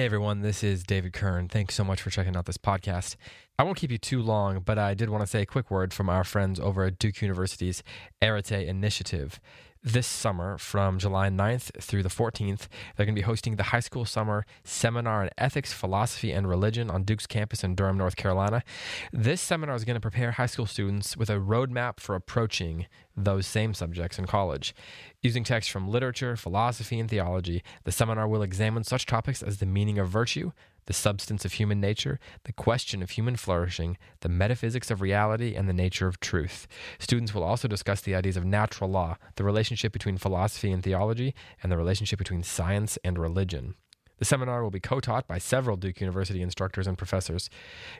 Hey 0.00 0.06
everyone, 0.06 0.40
this 0.40 0.64
is 0.64 0.82
David 0.82 1.12
Kern. 1.12 1.46
Thanks 1.46 1.74
so 1.74 1.84
much 1.84 2.00
for 2.00 2.08
checking 2.08 2.34
out 2.34 2.46
this 2.46 2.56
podcast. 2.56 3.16
I 3.58 3.64
won't 3.64 3.76
keep 3.76 3.90
you 3.90 3.98
too 3.98 4.22
long, 4.22 4.60
but 4.60 4.78
I 4.78 4.94
did 4.94 5.10
want 5.10 5.22
to 5.22 5.26
say 5.26 5.42
a 5.42 5.44
quick 5.44 5.70
word 5.70 5.92
from 5.92 6.08
our 6.08 6.24
friends 6.24 6.58
over 6.58 6.84
at 6.84 6.98
Duke 6.98 7.20
University's 7.20 7.82
Arete 8.22 8.66
Initiative. 8.66 9.38
This 9.82 10.06
summer, 10.06 10.58
from 10.58 10.98
July 10.98 11.30
9th 11.30 11.80
through 11.80 12.02
the 12.02 12.10
14th, 12.10 12.68
they're 12.94 13.06
going 13.06 13.14
to 13.14 13.20
be 13.22 13.24
hosting 13.24 13.56
the 13.56 13.62
High 13.62 13.80
School 13.80 14.04
Summer 14.04 14.44
Seminar 14.62 15.22
in 15.22 15.30
Ethics, 15.38 15.72
Philosophy, 15.72 16.32
and 16.32 16.46
Religion 16.46 16.90
on 16.90 17.02
Duke's 17.02 17.26
campus 17.26 17.64
in 17.64 17.74
Durham, 17.74 17.96
North 17.96 18.14
Carolina. 18.14 18.62
This 19.10 19.40
seminar 19.40 19.74
is 19.74 19.86
going 19.86 19.94
to 19.94 20.00
prepare 20.00 20.32
high 20.32 20.44
school 20.44 20.66
students 20.66 21.16
with 21.16 21.30
a 21.30 21.38
roadmap 21.38 21.98
for 21.98 22.14
approaching 22.14 22.88
those 23.16 23.46
same 23.46 23.72
subjects 23.72 24.18
in 24.18 24.26
college. 24.26 24.74
Using 25.22 25.44
texts 25.44 25.72
from 25.72 25.88
literature, 25.88 26.36
philosophy, 26.36 27.00
and 27.00 27.08
theology, 27.08 27.62
the 27.84 27.92
seminar 27.92 28.28
will 28.28 28.42
examine 28.42 28.84
such 28.84 29.06
topics 29.06 29.42
as 29.42 29.58
the 29.58 29.66
meaning 29.66 29.98
of 29.98 30.10
virtue, 30.10 30.52
the 30.86 30.92
substance 30.92 31.44
of 31.44 31.54
human 31.54 31.80
nature, 31.80 32.18
the 32.44 32.52
question 32.52 33.02
of 33.02 33.10
human 33.10 33.36
flourishing, 33.36 33.96
the 34.20 34.28
metaphysics 34.28 34.90
of 34.90 35.00
reality, 35.00 35.54
and 35.54 35.68
the 35.68 35.72
nature 35.72 36.06
of 36.06 36.20
truth. 36.20 36.66
Students 36.98 37.34
will 37.34 37.44
also 37.44 37.68
discuss 37.68 38.00
the 38.00 38.14
ideas 38.14 38.36
of 38.36 38.44
natural 38.44 38.90
law, 38.90 39.16
the 39.36 39.44
relationship 39.44 39.92
between 39.92 40.18
philosophy 40.18 40.70
and 40.72 40.82
theology, 40.82 41.34
and 41.62 41.70
the 41.70 41.76
relationship 41.76 42.18
between 42.18 42.42
science 42.42 42.98
and 43.04 43.18
religion. 43.18 43.74
The 44.20 44.26
seminar 44.26 44.62
will 44.62 44.70
be 44.70 44.80
co 44.80 45.00
taught 45.00 45.26
by 45.26 45.38
several 45.38 45.78
Duke 45.78 46.00
University 46.00 46.42
instructors 46.42 46.86
and 46.86 46.98
professors. 46.98 47.48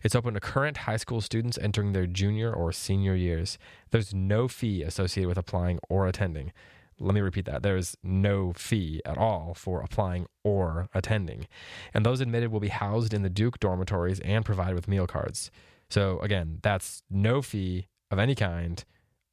It's 0.03 0.15
open 0.15 0.35
to 0.35 0.41
current 0.41 0.79
high 0.79 0.99
school 0.99 1.23
students 1.23 1.59
entering 1.59 1.93
their 1.93 2.07
junior 2.07 2.53
or 2.53 2.73
senior 2.73 3.15
years. 3.15 3.57
There's 3.91 4.13
no 4.15 4.47
fee 4.47 4.83
associated 4.83 5.29
with 5.29 5.39
applying 5.39 5.79
or 5.89 6.07
attending. 6.07 6.53
Let 7.00 7.15
me 7.15 7.21
repeat 7.21 7.47
that. 7.47 7.62
There 7.62 7.77
is 7.77 7.97
no 8.03 8.53
fee 8.53 9.00
at 9.06 9.16
all 9.16 9.55
for 9.55 9.81
applying 9.81 10.27
or 10.44 10.88
attending. 10.94 11.47
And 11.94 12.05
those 12.05 12.21
admitted 12.21 12.53
will 12.53 12.61
be 12.61 12.69
housed 12.69 13.15
in 13.15 13.22
the 13.22 13.31
Duke 13.31 13.59
dormitories 13.59 14.21
and 14.21 14.44
provided 14.44 14.75
with 14.75 14.87
meal 14.87 15.06
cards. 15.06 15.50
So, 15.89 16.21
again, 16.21 16.59
that's 16.62 17.03
no 17.10 17.43
fee 17.43 17.89
of 18.10 18.19
any 18.19 18.34
kind 18.34 18.84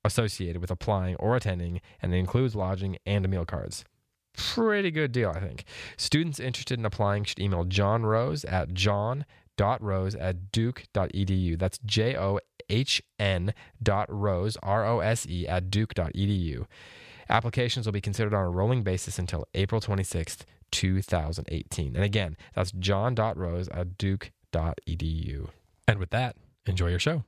associated 0.06 0.62
with 0.62 0.72
applying 0.72 1.16
or 1.18 1.36
attending, 1.36 1.82
and 2.02 2.14
it 2.14 2.18
includes 2.18 2.56
lodging 2.56 2.98
and 3.06 3.28
meal 3.30 3.46
cards. 3.46 3.84
Pretty 4.34 4.92
good 4.92 5.12
deal, 5.12 5.32
I 5.36 5.40
think. 5.40 5.66
Students 5.98 6.40
interested 6.40 6.80
in 6.80 6.86
applying 6.86 7.26
should 7.26 7.40
email 7.40 7.66
John 7.66 8.04
Rose 8.06 8.46
at 8.46 8.74
john.rose 8.74 10.16
at 10.16 10.52
duke.edu. 10.52 11.60
That's 11.60 11.80
J 11.86 12.16
O 12.16 12.40
H 12.70 13.02
N 13.20 13.54
dot 13.82 14.08
rose, 14.10 14.58
R 14.62 14.86
O 14.86 15.00
S 15.00 15.28
E, 15.28 15.48
at 15.48 15.70
duke.edu. 15.70 16.66
Applications 17.30 17.86
will 17.86 17.94
be 17.94 18.02
considered 18.02 18.34
on 18.34 18.46
a 18.46 18.50
rolling 18.50 18.84
basis 18.84 19.20
until 19.20 19.48
April 19.54 19.82
26th, 19.82 20.42
2018. 20.72 21.96
And 21.96 22.04
again, 22.04 22.38
that's 22.56 22.72
john.rose 22.72 23.68
at 23.70 23.98
duke.edu. 23.98 25.50
And 25.88 26.00
with 26.00 26.10
that, 26.12 26.36
enjoy 26.66 26.90
your 26.90 27.00
show. 27.00 27.24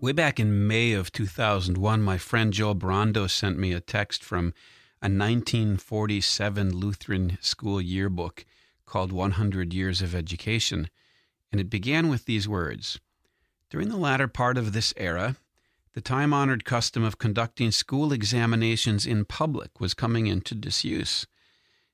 Way 0.00 0.12
back 0.12 0.40
in 0.40 0.66
May 0.66 0.92
of 0.92 1.12
2001, 1.12 2.02
my 2.02 2.16
friend 2.16 2.52
Joel 2.52 2.76
Brando 2.76 3.28
sent 3.28 3.58
me 3.58 3.72
a 3.72 3.80
text 3.80 4.22
from 4.24 4.54
a 5.02 5.10
1947 5.10 6.74
Lutheran 6.74 7.36
school 7.40 7.80
yearbook 7.80 8.46
called 8.88 9.12
100 9.12 9.74
Years 9.74 10.00
of 10.02 10.14
Education, 10.14 10.88
and 11.52 11.60
it 11.60 11.70
began 11.70 12.08
with 12.08 12.24
these 12.24 12.48
words 12.48 12.98
During 13.70 13.88
the 13.88 13.96
latter 13.96 14.28
part 14.28 14.56
of 14.56 14.72
this 14.72 14.94
era, 14.96 15.36
the 15.94 16.00
time 16.00 16.32
honored 16.32 16.64
custom 16.64 17.02
of 17.02 17.18
conducting 17.18 17.70
school 17.70 18.12
examinations 18.12 19.06
in 19.06 19.24
public 19.24 19.80
was 19.80 19.94
coming 19.94 20.26
into 20.26 20.54
disuse. 20.54 21.26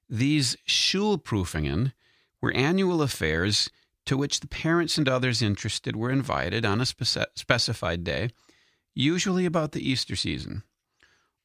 These 0.09 0.56
Schulprüfungen 0.69 1.93
were 2.41 2.53
annual 2.53 3.03
affairs 3.03 3.71
to 4.05 4.16
which 4.16 4.41
the 4.41 4.49
parents 4.49 4.99
and 4.99 5.09
others 5.09 5.41
interested 5.43 5.97
were 5.97 6.11
invited 6.11 6.65
on 6.65 6.81
a 6.81 6.87
spec- 6.87 7.28
specified 7.34 8.05
day, 8.05 8.31
usually 8.94 9.47
about 9.47 9.72
the 9.72 9.88
Easter 9.88 10.15
season. 10.15 10.62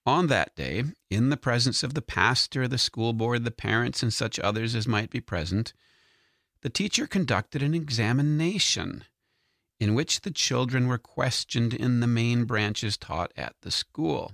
On 0.05 0.27
that 0.27 0.55
day, 0.55 0.83
in 1.09 1.29
the 1.29 1.37
presence 1.37 1.83
of 1.83 1.93
the 1.93 2.01
pastor, 2.01 2.67
the 2.67 2.77
school 2.77 3.13
board, 3.13 3.43
the 3.43 3.51
parents, 3.51 4.01
and 4.01 4.13
such 4.13 4.39
others 4.39 4.75
as 4.75 4.87
might 4.87 5.09
be 5.09 5.21
present, 5.21 5.73
the 6.61 6.69
teacher 6.69 7.07
conducted 7.07 7.61
an 7.61 7.73
examination 7.73 9.03
in 9.79 9.93
which 9.93 10.21
the 10.21 10.31
children 10.31 10.87
were 10.87 10.97
questioned 10.97 11.73
in 11.73 11.99
the 11.99 12.07
main 12.07 12.45
branches 12.45 12.97
taught 12.97 13.31
at 13.37 13.55
the 13.61 13.71
school. 13.71 14.33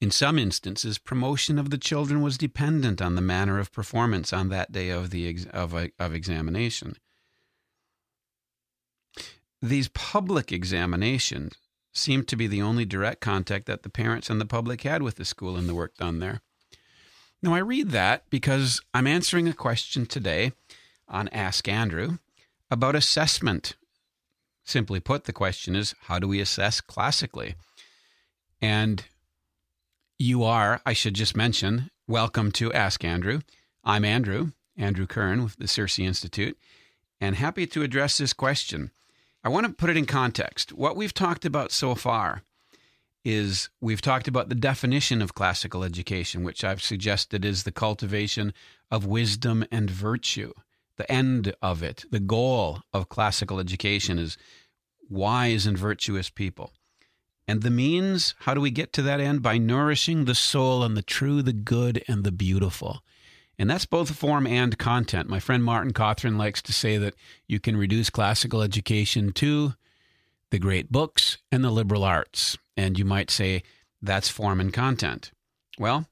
In 0.00 0.10
some 0.10 0.38
instances, 0.38 0.98
promotion 0.98 1.58
of 1.58 1.70
the 1.70 1.78
children 1.78 2.22
was 2.22 2.38
dependent 2.38 3.02
on 3.02 3.14
the 3.14 3.20
manner 3.20 3.58
of 3.58 3.72
performance 3.72 4.32
on 4.32 4.48
that 4.48 4.72
day 4.72 4.88
of, 4.88 5.10
the 5.10 5.28
ex- 5.28 5.46
of, 5.46 5.74
a, 5.74 5.90
of 5.98 6.14
examination. 6.14 6.96
These 9.60 9.88
public 9.88 10.52
examinations 10.52 11.54
seemed 11.92 12.28
to 12.28 12.36
be 12.36 12.46
the 12.46 12.62
only 12.62 12.84
direct 12.84 13.20
contact 13.20 13.66
that 13.66 13.82
the 13.82 13.90
parents 13.90 14.30
and 14.30 14.40
the 14.40 14.46
public 14.46 14.82
had 14.82 15.02
with 15.02 15.16
the 15.16 15.24
school 15.24 15.56
and 15.56 15.68
the 15.68 15.74
work 15.74 15.96
done 15.96 16.18
there. 16.18 16.40
Now, 17.42 17.54
I 17.54 17.58
read 17.58 17.90
that 17.90 18.28
because 18.30 18.82
I'm 18.92 19.06
answering 19.06 19.48
a 19.48 19.54
question 19.54 20.06
today 20.06 20.52
on 21.08 21.28
Ask 21.28 21.68
Andrew 21.68 22.18
about 22.70 22.94
assessment. 22.94 23.76
Simply 24.62 25.00
put, 25.00 25.24
the 25.24 25.32
question 25.32 25.74
is 25.74 25.94
how 26.02 26.18
do 26.18 26.28
we 26.28 26.40
assess 26.40 26.80
classically? 26.80 27.54
And 28.60 29.04
you 30.18 30.44
are, 30.44 30.82
I 30.84 30.92
should 30.92 31.14
just 31.14 31.34
mention, 31.34 31.90
welcome 32.06 32.52
to 32.52 32.72
Ask 32.72 33.04
Andrew. 33.04 33.40
I'm 33.82 34.04
Andrew, 34.04 34.52
Andrew 34.76 35.06
Kern 35.06 35.42
with 35.42 35.56
the 35.56 35.66
Circe 35.66 35.98
Institute, 35.98 36.58
and 37.20 37.36
happy 37.36 37.66
to 37.68 37.82
address 37.82 38.18
this 38.18 38.34
question. 38.34 38.90
I 39.42 39.48
want 39.48 39.66
to 39.66 39.72
put 39.72 39.88
it 39.88 39.96
in 39.96 40.04
context. 40.04 40.72
What 40.72 40.96
we've 40.96 41.14
talked 41.14 41.46
about 41.46 41.72
so 41.72 41.94
far 41.94 42.42
is 43.24 43.70
we've 43.80 44.02
talked 44.02 44.28
about 44.28 44.48
the 44.48 44.54
definition 44.54 45.22
of 45.22 45.34
classical 45.34 45.82
education, 45.82 46.42
which 46.42 46.62
I've 46.62 46.82
suggested 46.82 47.44
is 47.44 47.62
the 47.62 47.72
cultivation 47.72 48.52
of 48.90 49.06
wisdom 49.06 49.64
and 49.70 49.90
virtue. 49.90 50.52
the 50.96 51.10
end 51.10 51.54
of 51.62 51.82
it, 51.82 52.04
the 52.10 52.20
goal 52.20 52.82
of 52.92 53.08
classical 53.08 53.58
education 53.58 54.18
is 54.18 54.36
wise 55.08 55.64
and 55.64 55.78
virtuous 55.78 56.28
people. 56.28 56.74
And 57.48 57.62
the 57.62 57.70
means, 57.70 58.34
how 58.40 58.52
do 58.52 58.60
we 58.60 58.70
get 58.70 58.92
to 58.92 59.02
that 59.02 59.18
end? 59.18 59.42
By 59.42 59.56
nourishing 59.56 60.26
the 60.26 60.34
soul 60.34 60.84
and 60.84 60.94
the 60.94 61.02
true, 61.02 61.40
the 61.40 61.54
good, 61.54 62.04
and 62.06 62.22
the 62.22 62.30
beautiful. 62.30 63.02
And 63.60 63.68
that's 63.68 63.84
both 63.84 64.16
form 64.16 64.46
and 64.46 64.78
content. 64.78 65.28
My 65.28 65.38
friend 65.38 65.62
Martin 65.62 65.92
Cothran 65.92 66.38
likes 66.38 66.62
to 66.62 66.72
say 66.72 66.96
that 66.96 67.14
you 67.46 67.60
can 67.60 67.76
reduce 67.76 68.08
classical 68.08 68.62
education 68.62 69.34
to 69.34 69.74
the 70.50 70.58
great 70.58 70.90
books 70.90 71.36
and 71.52 71.62
the 71.62 71.70
liberal 71.70 72.02
arts. 72.02 72.56
And 72.74 72.98
you 72.98 73.04
might 73.04 73.30
say 73.30 73.62
that's 74.00 74.30
form 74.30 74.60
and 74.60 74.72
content. 74.72 75.32
Well, 75.78 76.06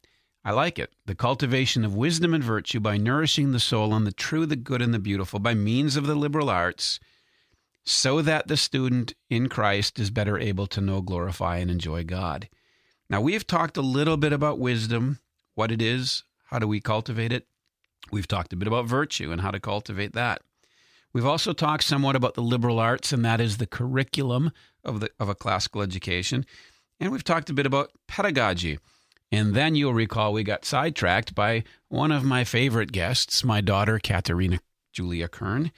I 0.44 0.50
like 0.50 0.78
it. 0.78 0.92
The 1.06 1.14
cultivation 1.14 1.86
of 1.86 1.94
wisdom 1.94 2.34
and 2.34 2.44
virtue 2.44 2.80
by 2.80 2.98
nourishing 2.98 3.52
the 3.52 3.60
soul 3.60 3.94
on 3.94 4.04
the 4.04 4.12
true, 4.12 4.44
the 4.44 4.54
good, 4.54 4.82
and 4.82 4.92
the 4.92 4.98
beautiful 4.98 5.38
by 5.38 5.54
means 5.54 5.96
of 5.96 6.06
the 6.06 6.14
liberal 6.14 6.50
arts, 6.50 7.00
so 7.82 8.20
that 8.20 8.48
the 8.48 8.58
student 8.58 9.14
in 9.30 9.48
Christ 9.48 9.98
is 9.98 10.10
better 10.10 10.38
able 10.38 10.66
to 10.66 10.82
know, 10.82 11.00
glorify, 11.00 11.56
and 11.56 11.70
enjoy 11.70 12.04
God. 12.04 12.50
Now, 13.08 13.22
we've 13.22 13.46
talked 13.46 13.78
a 13.78 13.82
little 13.82 14.18
bit 14.18 14.34
about 14.34 14.58
wisdom, 14.58 15.20
what 15.54 15.72
it 15.72 15.80
is, 15.80 16.24
how 16.48 16.58
do 16.58 16.68
we 16.68 16.80
cultivate 16.80 17.32
it. 17.32 17.46
We've 18.10 18.28
talked 18.28 18.52
a 18.52 18.56
bit 18.56 18.68
about 18.68 18.86
virtue 18.86 19.32
and 19.32 19.40
how 19.40 19.50
to 19.50 19.60
cultivate 19.60 20.12
that. 20.12 20.42
We've 21.12 21.26
also 21.26 21.52
talked 21.52 21.84
somewhat 21.84 22.16
about 22.16 22.34
the 22.34 22.42
liberal 22.42 22.78
arts, 22.78 23.12
and 23.12 23.24
that 23.24 23.40
is 23.40 23.56
the 23.56 23.66
curriculum 23.66 24.52
of, 24.84 25.00
the, 25.00 25.10
of 25.18 25.28
a 25.28 25.34
classical 25.34 25.80
education. 25.80 26.44
And 27.00 27.10
we've 27.10 27.24
talked 27.24 27.48
a 27.48 27.54
bit 27.54 27.66
about 27.66 27.92
pedagogy 28.06 28.78
and 29.30 29.54
then 29.54 29.74
you'll 29.74 29.94
recall 29.94 30.32
we 30.32 30.42
got 30.42 30.64
sidetracked 30.64 31.34
by 31.34 31.64
one 31.88 32.12
of 32.12 32.24
my 32.24 32.44
favorite 32.44 32.92
guests, 32.92 33.44
my 33.44 33.60
daughter, 33.60 33.98
Katerina 33.98 34.58
Julia 34.92 35.28
Kern, 35.28 35.70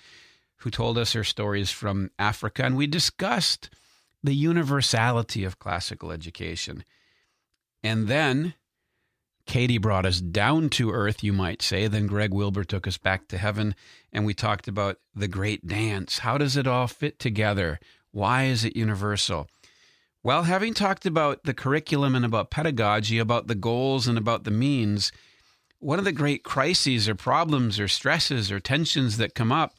who 0.58 0.70
told 0.70 0.96
us 0.96 1.14
her 1.14 1.24
stories 1.24 1.70
from 1.70 2.10
Africa. 2.18 2.64
And 2.64 2.76
we 2.76 2.86
discussed 2.86 3.70
the 4.22 4.34
universality 4.34 5.44
of 5.44 5.58
classical 5.58 6.12
education. 6.12 6.84
And 7.82 8.06
then 8.06 8.54
Katie 9.50 9.78
brought 9.78 10.06
us 10.06 10.20
down 10.20 10.68
to 10.70 10.92
earth, 10.92 11.24
you 11.24 11.32
might 11.32 11.60
say. 11.60 11.88
Then 11.88 12.06
Greg 12.06 12.32
Wilbur 12.32 12.62
took 12.62 12.86
us 12.86 12.98
back 12.98 13.26
to 13.26 13.36
heaven, 13.36 13.74
and 14.12 14.24
we 14.24 14.32
talked 14.32 14.68
about 14.68 14.98
the 15.12 15.26
great 15.26 15.66
dance. 15.66 16.20
How 16.20 16.38
does 16.38 16.56
it 16.56 16.68
all 16.68 16.86
fit 16.86 17.18
together? 17.18 17.80
Why 18.12 18.44
is 18.44 18.64
it 18.64 18.76
universal? 18.76 19.48
Well, 20.22 20.44
having 20.44 20.72
talked 20.72 21.04
about 21.04 21.42
the 21.42 21.52
curriculum 21.52 22.14
and 22.14 22.24
about 22.24 22.52
pedagogy, 22.52 23.18
about 23.18 23.48
the 23.48 23.56
goals 23.56 24.06
and 24.06 24.16
about 24.16 24.44
the 24.44 24.52
means, 24.52 25.10
one 25.80 25.98
of 25.98 26.04
the 26.04 26.12
great 26.12 26.44
crises 26.44 27.08
or 27.08 27.16
problems 27.16 27.80
or 27.80 27.88
stresses 27.88 28.52
or 28.52 28.60
tensions 28.60 29.16
that 29.16 29.34
come 29.34 29.50
up 29.50 29.74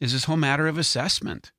is 0.00 0.12
this 0.12 0.24
whole 0.24 0.36
matter 0.36 0.66
of 0.66 0.76
assessment. 0.76 1.50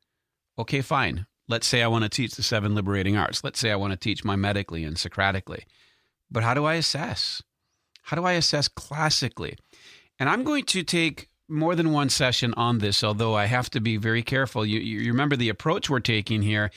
Okay, 0.59 0.81
fine. 0.81 1.25
Let's 1.47 1.65
say 1.65 1.81
I 1.81 1.87
want 1.87 2.03
to 2.03 2.09
teach 2.09 2.35
the 2.35 2.43
seven 2.43 2.75
liberating 2.75 3.17
arts. 3.17 3.43
Let's 3.43 3.57
say 3.57 3.71
I 3.71 3.75
want 3.75 3.91
to 3.91 3.97
teach 3.97 4.23
mimetically 4.23 4.85
and 4.85 4.97
Socratically. 4.97 5.63
But 6.29 6.43
how 6.43 6.53
do 6.53 6.65
I 6.65 6.75
assess? 6.75 7.41
How 8.05 8.15
do 8.15 8.23
I 8.23 8.33
assess 8.33 8.67
classically? 8.67 9.57
And 10.19 10.29
I'm 10.29 10.43
going 10.43 10.65
to 10.65 10.83
take 10.83 11.27
more 11.47 11.75
than 11.75 11.91
one 11.91 12.09
session 12.09 12.53
on 12.55 12.77
this, 12.77 13.03
although 13.03 13.35
I 13.35 13.45
have 13.45 13.69
to 13.71 13.79
be 13.79 13.97
very 13.97 14.21
careful. 14.21 14.65
You, 14.65 14.79
you 14.79 15.11
remember 15.11 15.35
the 15.35 15.49
approach 15.49 15.89
we're 15.89 15.99
taking 15.99 16.43
here 16.43 16.71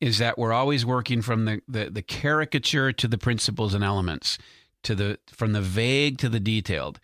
is 0.00 0.18
that 0.18 0.36
we're 0.36 0.52
always 0.52 0.84
working 0.84 1.22
from 1.22 1.44
the, 1.44 1.62
the, 1.68 1.88
the 1.88 2.02
caricature 2.02 2.92
to 2.92 3.06
the 3.06 3.18
principles 3.18 3.74
and 3.74 3.84
elements, 3.84 4.38
to 4.82 4.96
the 4.96 5.18
from 5.28 5.52
the 5.52 5.60
vague 5.60 6.18
to 6.18 6.28
the 6.28 6.40
detailed. 6.40 6.98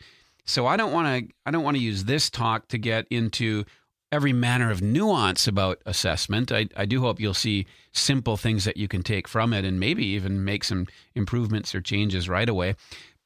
So 0.44 0.66
I 0.66 0.76
don't 0.76 0.92
want 0.92 1.06
to 1.28 1.34
I 1.46 1.52
don't 1.52 1.62
want 1.62 1.76
to 1.76 1.82
use 1.82 2.04
this 2.04 2.28
talk 2.28 2.66
to 2.68 2.78
get 2.78 3.06
into 3.10 3.64
every 4.10 4.32
manner 4.32 4.70
of 4.70 4.82
nuance 4.82 5.46
about 5.46 5.80
assessment. 5.86 6.50
I, 6.50 6.66
I 6.76 6.86
do 6.86 7.00
hope 7.00 7.20
you'll 7.20 7.34
see 7.34 7.66
simple 7.92 8.36
things 8.36 8.64
that 8.64 8.76
you 8.76 8.88
can 8.88 9.02
take 9.02 9.28
from 9.28 9.52
it 9.52 9.64
and 9.64 9.78
maybe 9.78 10.04
even 10.06 10.44
make 10.44 10.64
some 10.64 10.86
improvements 11.14 11.74
or 11.74 11.80
changes 11.80 12.28
right 12.28 12.48
away. 12.48 12.74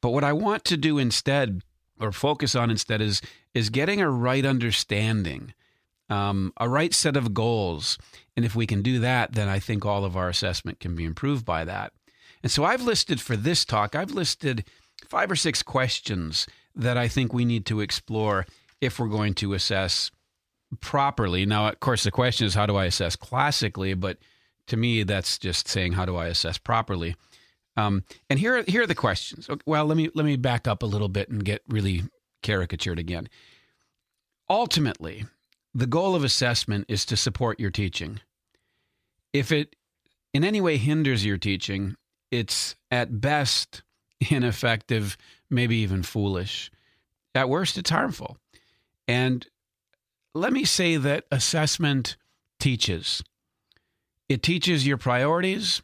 But 0.02 0.10
what 0.10 0.24
I 0.24 0.34
want 0.34 0.64
to 0.66 0.76
do 0.76 0.98
instead 0.98 1.62
or 1.98 2.12
focus 2.12 2.54
on 2.54 2.70
instead 2.70 3.00
is 3.00 3.22
is 3.54 3.70
getting 3.70 4.02
a 4.02 4.10
right 4.10 4.44
understanding, 4.44 5.54
um, 6.10 6.52
a 6.58 6.68
right 6.68 6.92
set 6.92 7.16
of 7.16 7.32
goals 7.32 7.96
and 8.36 8.44
if 8.44 8.54
we 8.54 8.66
can 8.66 8.82
do 8.82 8.98
that, 9.00 9.32
then 9.32 9.48
I 9.48 9.58
think 9.58 9.84
all 9.84 10.04
of 10.04 10.16
our 10.16 10.28
assessment 10.28 10.80
can 10.80 10.94
be 10.94 11.04
improved 11.04 11.44
by 11.44 11.64
that. 11.64 11.92
And 12.42 12.50
so 12.50 12.64
I've 12.64 12.82
listed 12.82 13.20
for 13.20 13.36
this 13.36 13.64
talk, 13.64 13.94
I've 13.94 14.10
listed 14.10 14.64
five 15.06 15.30
or 15.30 15.36
six 15.36 15.62
questions 15.62 16.46
that 16.74 16.96
I 16.96 17.08
think 17.08 17.32
we 17.32 17.44
need 17.44 17.66
to 17.66 17.80
explore 17.80 18.46
if 18.80 18.98
we're 18.98 19.08
going 19.08 19.34
to 19.34 19.52
assess 19.52 20.10
properly. 20.80 21.44
Now, 21.44 21.68
of 21.68 21.80
course, 21.80 22.04
the 22.04 22.10
question 22.10 22.46
is 22.46 22.54
how 22.54 22.66
do 22.66 22.76
I 22.76 22.86
assess 22.86 23.14
classically? 23.14 23.94
But 23.94 24.18
to 24.68 24.76
me, 24.76 25.02
that's 25.02 25.38
just 25.38 25.68
saying 25.68 25.92
how 25.92 26.06
do 26.06 26.16
I 26.16 26.26
assess 26.26 26.56
properly. 26.56 27.14
Um, 27.76 28.04
and 28.28 28.38
here, 28.38 28.58
are 28.58 28.62
here 28.62 28.82
are 28.82 28.86
the 28.86 28.94
questions. 28.94 29.48
Well, 29.66 29.86
let 29.86 29.96
me 29.96 30.10
let 30.14 30.26
me 30.26 30.36
back 30.36 30.68
up 30.68 30.82
a 30.82 30.86
little 30.86 31.08
bit 31.08 31.28
and 31.28 31.44
get 31.44 31.62
really 31.68 32.02
caricatured 32.42 32.98
again. 32.98 33.28
Ultimately, 34.50 35.24
the 35.74 35.86
goal 35.86 36.14
of 36.14 36.24
assessment 36.24 36.84
is 36.88 37.04
to 37.06 37.16
support 37.16 37.58
your 37.58 37.70
teaching. 37.70 38.20
If 39.32 39.50
it 39.50 39.74
in 40.34 40.44
any 40.44 40.60
way 40.60 40.76
hinders 40.76 41.24
your 41.24 41.38
teaching, 41.38 41.96
it's 42.30 42.76
at 42.90 43.20
best 43.20 43.82
ineffective, 44.30 45.16
maybe 45.50 45.76
even 45.76 46.02
foolish. 46.02 46.70
At 47.34 47.48
worst, 47.48 47.78
it's 47.78 47.90
harmful. 47.90 48.36
And 49.08 49.46
let 50.34 50.52
me 50.52 50.64
say 50.64 50.96
that 50.96 51.24
assessment 51.30 52.16
teaches. 52.60 53.22
It 54.28 54.42
teaches 54.42 54.86
your 54.86 54.96
priorities, 54.96 55.82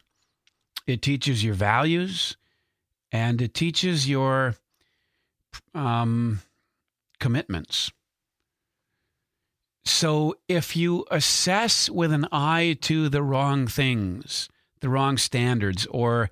it 0.89 1.01
teaches 1.01 1.43
your 1.43 1.53
values, 1.53 2.37
and 3.11 3.41
it 3.41 3.53
teaches 3.53 4.09
your 4.09 4.55
um, 5.73 6.41
commitments. 7.19 7.91
So 9.85 10.35
if 10.47 10.75
you 10.75 11.05
assess 11.09 11.89
with 11.89 12.11
an 12.11 12.27
eye 12.31 12.77
to 12.81 13.09
the 13.09 13.23
wrong 13.23 13.67
things, 13.67 14.49
the 14.81 14.89
wrong 14.89 15.17
standards, 15.17 15.87
or 15.87 16.29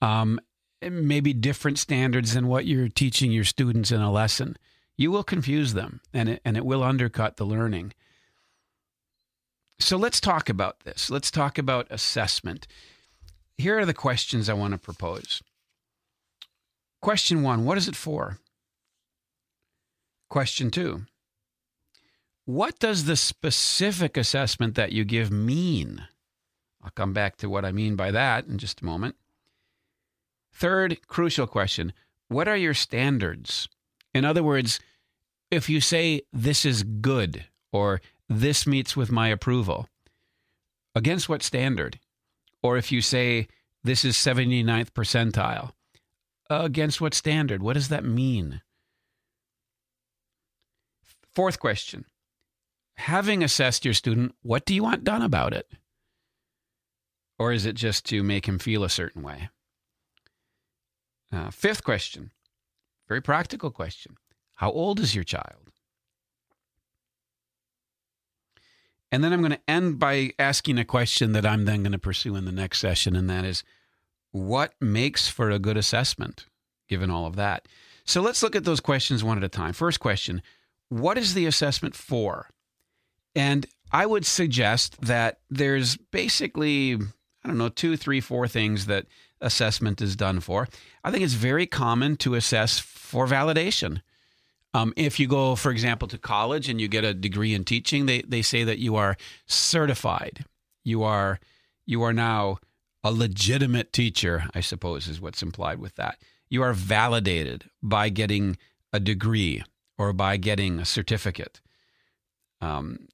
um, 0.00 0.40
maybe 0.80 1.32
different 1.32 1.78
standards 1.78 2.34
than 2.34 2.46
what 2.46 2.66
you're 2.66 2.88
teaching 2.88 3.32
your 3.32 3.44
students 3.44 3.90
in 3.90 4.00
a 4.00 4.10
lesson, 4.10 4.56
you 4.96 5.10
will 5.10 5.24
confuse 5.24 5.74
them 5.74 6.00
and 6.12 6.28
it, 6.28 6.40
and 6.44 6.56
it 6.56 6.64
will 6.64 6.82
undercut 6.82 7.36
the 7.36 7.44
learning. 7.44 7.92
So 9.78 9.98
let's 9.98 10.20
talk 10.20 10.48
about 10.48 10.80
this. 10.80 11.10
Let's 11.10 11.30
talk 11.30 11.58
about 11.58 11.86
assessment. 11.90 12.66
Here 13.58 13.78
are 13.78 13.86
the 13.86 13.94
questions 13.94 14.48
I 14.48 14.54
want 14.54 14.72
to 14.72 14.78
propose. 14.78 15.42
Question 17.00 17.42
one 17.42 17.64
What 17.64 17.78
is 17.78 17.88
it 17.88 17.96
for? 17.96 18.38
Question 20.28 20.70
two 20.70 21.06
what 22.46 22.78
does 22.78 23.06
the 23.06 23.16
specific 23.16 24.16
assessment 24.16 24.76
that 24.76 24.92
you 24.92 25.04
give 25.04 25.32
mean? 25.32 26.06
I'll 26.80 26.92
come 26.92 27.12
back 27.12 27.36
to 27.38 27.50
what 27.50 27.64
I 27.64 27.72
mean 27.72 27.96
by 27.96 28.12
that 28.12 28.46
in 28.46 28.58
just 28.58 28.80
a 28.80 28.84
moment. 28.84 29.16
Third, 30.54 31.08
crucial 31.08 31.48
question 31.48 31.92
What 32.28 32.46
are 32.46 32.56
your 32.56 32.72
standards? 32.72 33.68
In 34.14 34.24
other 34.24 34.44
words, 34.44 34.78
if 35.50 35.68
you 35.68 35.80
say 35.80 36.22
this 36.32 36.64
is 36.64 36.84
good 36.84 37.46
or 37.72 38.00
this 38.28 38.64
meets 38.64 38.96
with 38.96 39.10
my 39.10 39.26
approval, 39.26 39.88
against 40.94 41.28
what 41.28 41.42
standard? 41.42 41.98
Or 42.66 42.76
if 42.76 42.90
you 42.90 43.00
say 43.00 43.46
this 43.84 44.04
is 44.04 44.16
79th 44.16 44.90
percentile, 44.90 45.70
against 46.50 47.00
what 47.00 47.14
standard? 47.14 47.62
What 47.62 47.74
does 47.74 47.90
that 47.90 48.04
mean? 48.04 48.60
Fourth 51.32 51.60
question 51.60 52.06
having 52.96 53.44
assessed 53.44 53.84
your 53.84 53.94
student, 53.94 54.34
what 54.42 54.64
do 54.64 54.74
you 54.74 54.82
want 54.82 55.04
done 55.04 55.22
about 55.22 55.52
it? 55.52 55.70
Or 57.38 57.52
is 57.52 57.66
it 57.66 57.76
just 57.76 58.04
to 58.06 58.24
make 58.24 58.46
him 58.48 58.58
feel 58.58 58.82
a 58.82 58.88
certain 58.88 59.22
way? 59.22 59.50
Uh, 61.30 61.50
fifth 61.50 61.84
question, 61.84 62.32
very 63.06 63.20
practical 63.20 63.70
question 63.70 64.16
How 64.56 64.72
old 64.72 64.98
is 64.98 65.14
your 65.14 65.24
child? 65.24 65.65
And 69.12 69.22
then 69.22 69.32
I'm 69.32 69.40
going 69.40 69.52
to 69.52 69.60
end 69.70 69.98
by 69.98 70.32
asking 70.38 70.78
a 70.78 70.84
question 70.84 71.32
that 71.32 71.46
I'm 71.46 71.64
then 71.64 71.82
going 71.82 71.92
to 71.92 71.98
pursue 71.98 72.34
in 72.36 72.44
the 72.44 72.52
next 72.52 72.80
session, 72.80 73.14
and 73.14 73.30
that 73.30 73.44
is 73.44 73.62
what 74.32 74.74
makes 74.80 75.28
for 75.28 75.50
a 75.50 75.58
good 75.58 75.76
assessment, 75.76 76.46
given 76.88 77.10
all 77.10 77.26
of 77.26 77.36
that? 77.36 77.66
So 78.04 78.20
let's 78.20 78.42
look 78.42 78.56
at 78.56 78.64
those 78.64 78.80
questions 78.80 79.24
one 79.24 79.38
at 79.38 79.44
a 79.44 79.48
time. 79.48 79.72
First 79.72 80.00
question 80.00 80.42
What 80.88 81.18
is 81.18 81.34
the 81.34 81.46
assessment 81.46 81.94
for? 81.94 82.50
And 83.34 83.66
I 83.92 84.06
would 84.06 84.26
suggest 84.26 85.00
that 85.02 85.40
there's 85.50 85.96
basically, 85.96 86.94
I 86.94 87.48
don't 87.48 87.58
know, 87.58 87.68
two, 87.68 87.96
three, 87.96 88.20
four 88.20 88.48
things 88.48 88.86
that 88.86 89.06
assessment 89.40 90.00
is 90.00 90.16
done 90.16 90.40
for. 90.40 90.68
I 91.04 91.10
think 91.10 91.22
it's 91.22 91.34
very 91.34 91.66
common 91.66 92.16
to 92.18 92.34
assess 92.34 92.78
for 92.78 93.26
validation. 93.26 94.00
Um, 94.76 94.92
if 94.94 95.18
you 95.18 95.26
go, 95.26 95.56
for 95.56 95.70
example, 95.70 96.06
to 96.08 96.18
college 96.18 96.68
and 96.68 96.78
you 96.78 96.86
get 96.86 97.02
a 97.02 97.14
degree 97.14 97.54
in 97.54 97.64
teaching, 97.64 98.04
they, 98.04 98.20
they 98.28 98.42
say 98.42 98.62
that 98.62 98.78
you 98.78 98.94
are 98.96 99.16
certified. 99.46 100.44
You 100.84 101.02
are 101.02 101.40
you 101.86 102.02
are 102.02 102.12
now 102.12 102.58
a 103.02 103.10
legitimate 103.10 103.92
teacher, 103.94 104.44
I 104.54 104.60
suppose, 104.60 105.08
is 105.08 105.18
what's 105.18 105.42
implied 105.42 105.78
with 105.78 105.94
that. 105.94 106.18
You 106.50 106.62
are 106.62 106.74
validated 106.74 107.70
by 107.82 108.10
getting 108.10 108.58
a 108.92 109.00
degree 109.00 109.62
or 109.96 110.12
by 110.12 110.36
getting 110.36 110.78
a 110.78 110.84
certificate. 110.84 111.62
Um, 112.60 113.08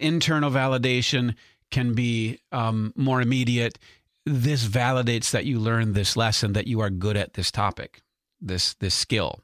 internal 0.00 0.50
validation 0.50 1.34
can 1.70 1.92
be 1.92 2.38
um, 2.50 2.94
more 2.96 3.20
immediate. 3.20 3.78
This 4.24 4.66
validates 4.66 5.32
that 5.32 5.44
you 5.44 5.58
learned 5.58 5.94
this 5.94 6.16
lesson, 6.16 6.54
that 6.54 6.66
you 6.66 6.80
are 6.80 6.88
good 6.88 7.18
at 7.18 7.34
this 7.34 7.50
topic, 7.50 8.00
this 8.40 8.72
this 8.74 8.94
skill. 8.94 9.42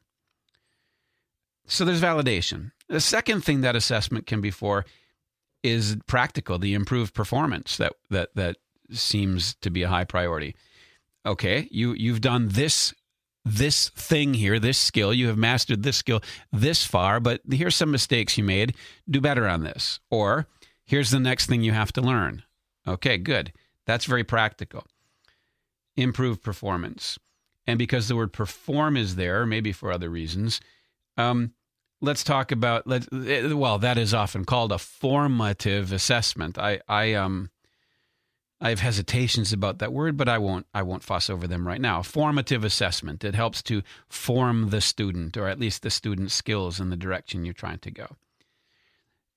So 1.70 1.84
there's 1.84 2.02
validation. 2.02 2.72
The 2.88 3.00
second 3.00 3.44
thing 3.44 3.60
that 3.60 3.76
assessment 3.76 4.26
can 4.26 4.40
be 4.40 4.50
for 4.50 4.84
is 5.62 5.96
practical, 6.08 6.58
the 6.58 6.74
improved 6.74 7.14
performance 7.14 7.76
that 7.76 7.92
that 8.10 8.30
that 8.34 8.56
seems 8.90 9.54
to 9.62 9.70
be 9.70 9.82
a 9.84 9.88
high 9.88 10.04
priority. 10.04 10.56
Okay, 11.24 11.68
you 11.70 11.92
you've 11.92 12.20
done 12.20 12.48
this 12.48 12.92
this 13.44 13.88
thing 13.90 14.34
here, 14.34 14.58
this 14.58 14.78
skill, 14.78 15.14
you 15.14 15.28
have 15.28 15.38
mastered 15.38 15.82
this 15.82 15.96
skill 15.96 16.20
this 16.52 16.84
far, 16.84 17.20
but 17.20 17.40
here's 17.50 17.76
some 17.76 17.90
mistakes 17.90 18.36
you 18.36 18.44
made. 18.44 18.74
Do 19.08 19.20
better 19.20 19.46
on 19.46 19.62
this. 19.62 20.00
Or 20.10 20.46
here's 20.84 21.10
the 21.10 21.20
next 21.20 21.46
thing 21.46 21.62
you 21.62 21.72
have 21.72 21.92
to 21.92 22.02
learn. 22.02 22.42
Okay, 22.86 23.16
good. 23.16 23.52
That's 23.86 24.04
very 24.04 24.24
practical. 24.24 24.84
Improve 25.96 26.42
performance. 26.42 27.18
And 27.66 27.78
because 27.78 28.08
the 28.08 28.16
word 28.16 28.32
perform 28.32 28.96
is 28.96 29.16
there, 29.16 29.46
maybe 29.46 29.72
for 29.72 29.92
other 29.92 30.10
reasons, 30.10 30.60
um, 31.16 31.52
let's 32.00 32.24
talk 32.24 32.52
about 32.52 32.86
let 32.86 33.06
eh, 33.12 33.52
well 33.52 33.78
that 33.78 33.98
is 33.98 34.14
often 34.14 34.44
called 34.44 34.72
a 34.72 34.78
formative 34.78 35.92
assessment 35.92 36.58
i 36.58 36.80
i 36.88 37.14
um 37.14 37.50
I 38.60 38.68
have 38.68 38.80
hesitations 38.80 39.52
about 39.52 39.78
that 39.78 39.92
word, 39.92 40.16
but 40.16 40.28
I 40.28 40.36
won't 40.38 40.66
I 40.74 40.82
won't 40.82 41.02
fuss 41.02 41.30
over 41.30 41.46
them 41.46 41.66
right 41.66 41.80
now. 41.80 42.02
Formative 42.02 42.62
assessment. 42.62 43.24
It 43.24 43.34
helps 43.34 43.62
to 43.64 43.82
form 44.08 44.68
the 44.68 44.82
student 44.82 45.36
or 45.36 45.48
at 45.48 45.58
least 45.58 45.82
the 45.82 45.90
student's 45.90 46.34
skills 46.34 46.78
in 46.78 46.90
the 46.90 46.96
direction 46.96 47.44
you're 47.44 47.54
trying 47.54 47.78
to 47.78 47.90
go. 47.90 48.16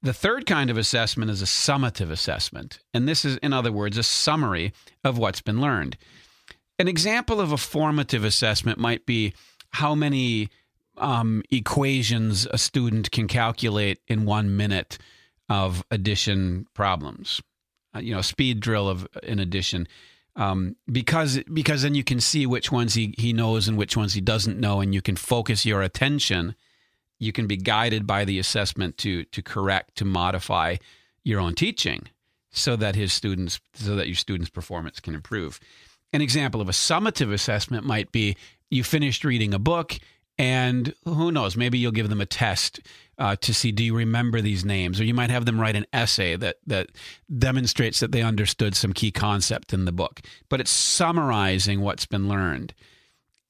The 0.01 0.13
third 0.13 0.45
kind 0.45 0.69
of 0.69 0.77
assessment 0.77 1.31
is 1.31 1.41
a 1.41 1.45
summative 1.45 2.11
assessment, 2.11 2.79
and 2.93 3.07
this 3.07 3.23
is 3.23 3.37
in 3.37 3.53
other 3.53 3.71
words 3.71 3.97
a 3.97 4.03
summary 4.03 4.73
of 5.05 5.17
what's 5.17 5.41
been 5.41 5.61
learned. 5.61 5.97
An 6.77 6.89
example 6.89 7.39
of 7.39 7.53
a 7.53 7.57
formative 7.57 8.25
assessment 8.25 8.77
might 8.77 9.05
be 9.05 9.33
how 9.69 9.95
many 9.95 10.49
um, 10.97 11.43
equations 11.49 12.47
a 12.51 12.57
student 12.57 13.11
can 13.11 13.27
calculate 13.27 13.99
in 14.07 14.25
one 14.25 14.55
minute 14.55 14.97
of 15.49 15.83
addition 15.91 16.67
problems. 16.73 17.41
Uh, 17.95 17.99
you 17.99 18.13
know, 18.13 18.21
speed 18.21 18.59
drill 18.59 18.89
of 18.89 19.07
in 19.21 19.39
addition. 19.39 19.87
Um, 20.35 20.75
because 20.91 21.41
because 21.53 21.83
then 21.83 21.93
you 21.93 22.03
can 22.03 22.19
see 22.19 22.45
which 22.45 22.71
ones 22.71 22.95
he, 22.95 23.13
he 23.17 23.33
knows 23.33 23.67
and 23.67 23.77
which 23.77 23.95
ones 23.95 24.13
he 24.13 24.21
doesn't 24.21 24.59
know, 24.59 24.81
and 24.81 24.93
you 24.93 25.01
can 25.01 25.15
focus 25.15 25.65
your 25.65 25.83
attention. 25.83 26.55
You 27.19 27.31
can 27.31 27.45
be 27.45 27.57
guided 27.57 28.07
by 28.07 28.25
the 28.25 28.39
assessment 28.39 28.97
to 28.99 29.25
to 29.25 29.41
correct 29.43 29.95
to 29.97 30.05
modify 30.05 30.77
your 31.23 31.39
own 31.39 31.53
teaching, 31.53 32.07
so 32.49 32.75
that 32.75 32.95
his 32.95 33.13
students 33.13 33.59
so 33.73 33.95
that 33.95 34.07
your 34.07 34.15
students' 34.15 34.49
performance 34.49 34.99
can 34.99 35.13
improve. 35.13 35.59
An 36.11 36.21
example 36.21 36.61
of 36.61 36.69
a 36.69 36.73
summative 36.73 37.31
assessment 37.31 37.85
might 37.85 38.11
be 38.11 38.35
you 38.71 38.83
finished 38.83 39.23
reading 39.23 39.53
a 39.53 39.59
book 39.59 39.99
and 40.43 40.93
who 41.05 41.31
knows, 41.31 41.55
maybe 41.55 41.77
you'll 41.77 41.93
give 41.93 42.09
them 42.09 42.19
a 42.19 42.25
test 42.25 42.81
uh, 43.17 43.37
to 43.37 43.53
see 43.53 43.71
do 43.71 43.81
you 43.81 43.95
remember 43.95 44.41
these 44.41 44.65
names, 44.65 44.99
or 44.99 45.05
you 45.05 45.13
might 45.13 45.29
have 45.29 45.45
them 45.45 45.57
write 45.57 45.77
an 45.77 45.85
essay 45.93 46.35
that 46.35 46.57
that 46.67 46.89
demonstrates 47.37 48.01
that 48.01 48.11
they 48.11 48.21
understood 48.21 48.75
some 48.75 48.91
key 48.91 49.09
concept 49.09 49.71
in 49.71 49.85
the 49.85 49.93
book. 49.93 50.19
But 50.49 50.59
it's 50.59 50.69
summarizing 50.69 51.79
what's 51.79 52.05
been 52.05 52.27
learned, 52.27 52.73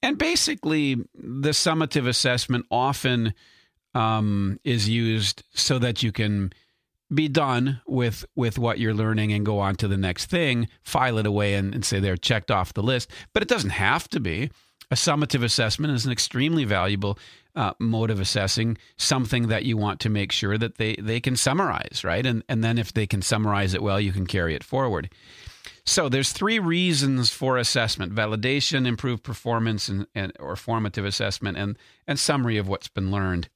and 0.04 0.16
basically 0.16 0.94
the 1.14 1.50
summative 1.50 2.06
assessment 2.06 2.64
often 2.70 3.34
um, 3.92 4.60
is 4.62 4.88
used 4.88 5.42
so 5.52 5.80
that 5.80 6.00
you 6.00 6.12
can 6.12 6.52
be 7.12 7.26
done 7.26 7.80
with 7.88 8.24
with 8.36 8.56
what 8.56 8.78
you're 8.78 8.94
learning 8.94 9.32
and 9.32 9.44
go 9.44 9.58
on 9.58 9.74
to 9.76 9.88
the 9.88 9.96
next 9.96 10.26
thing, 10.26 10.68
file 10.84 11.18
it 11.18 11.26
away, 11.26 11.54
and, 11.54 11.74
and 11.74 11.84
say 11.84 11.98
they're 11.98 12.16
checked 12.16 12.52
off 12.52 12.72
the 12.72 12.84
list. 12.84 13.10
But 13.32 13.42
it 13.42 13.48
doesn't 13.48 13.70
have 13.70 14.06
to 14.10 14.20
be 14.20 14.52
a 14.94 14.96
summative 14.96 15.42
assessment 15.42 15.92
is 15.92 16.06
an 16.06 16.12
extremely 16.12 16.64
valuable 16.64 17.18
uh, 17.56 17.72
mode 17.80 18.12
of 18.12 18.20
assessing 18.20 18.78
something 18.96 19.48
that 19.48 19.64
you 19.64 19.76
want 19.76 19.98
to 19.98 20.08
make 20.08 20.30
sure 20.30 20.56
that 20.56 20.76
they, 20.76 20.94
they 21.00 21.18
can 21.18 21.34
summarize, 21.34 22.04
right? 22.04 22.24
And, 22.24 22.44
and 22.48 22.62
then 22.62 22.78
if 22.78 22.92
they 22.92 23.04
can 23.04 23.20
summarize 23.20 23.74
it 23.74 23.82
well, 23.82 24.00
you 24.00 24.12
can 24.12 24.24
carry 24.24 24.54
it 24.54 24.62
forward. 24.62 25.10
So 25.84 26.08
there's 26.08 26.32
three 26.32 26.60
reasons 26.60 27.30
for 27.32 27.58
assessment: 27.58 28.14
validation, 28.14 28.86
improved 28.86 29.24
performance, 29.24 29.88
and, 29.88 30.06
and 30.14 30.32
or 30.38 30.54
formative 30.54 31.04
assessment, 31.04 31.58
and 31.58 31.76
and 32.06 32.18
summary 32.18 32.56
of 32.56 32.68
what's 32.68 32.88
been 32.88 33.10
learned, 33.10 33.48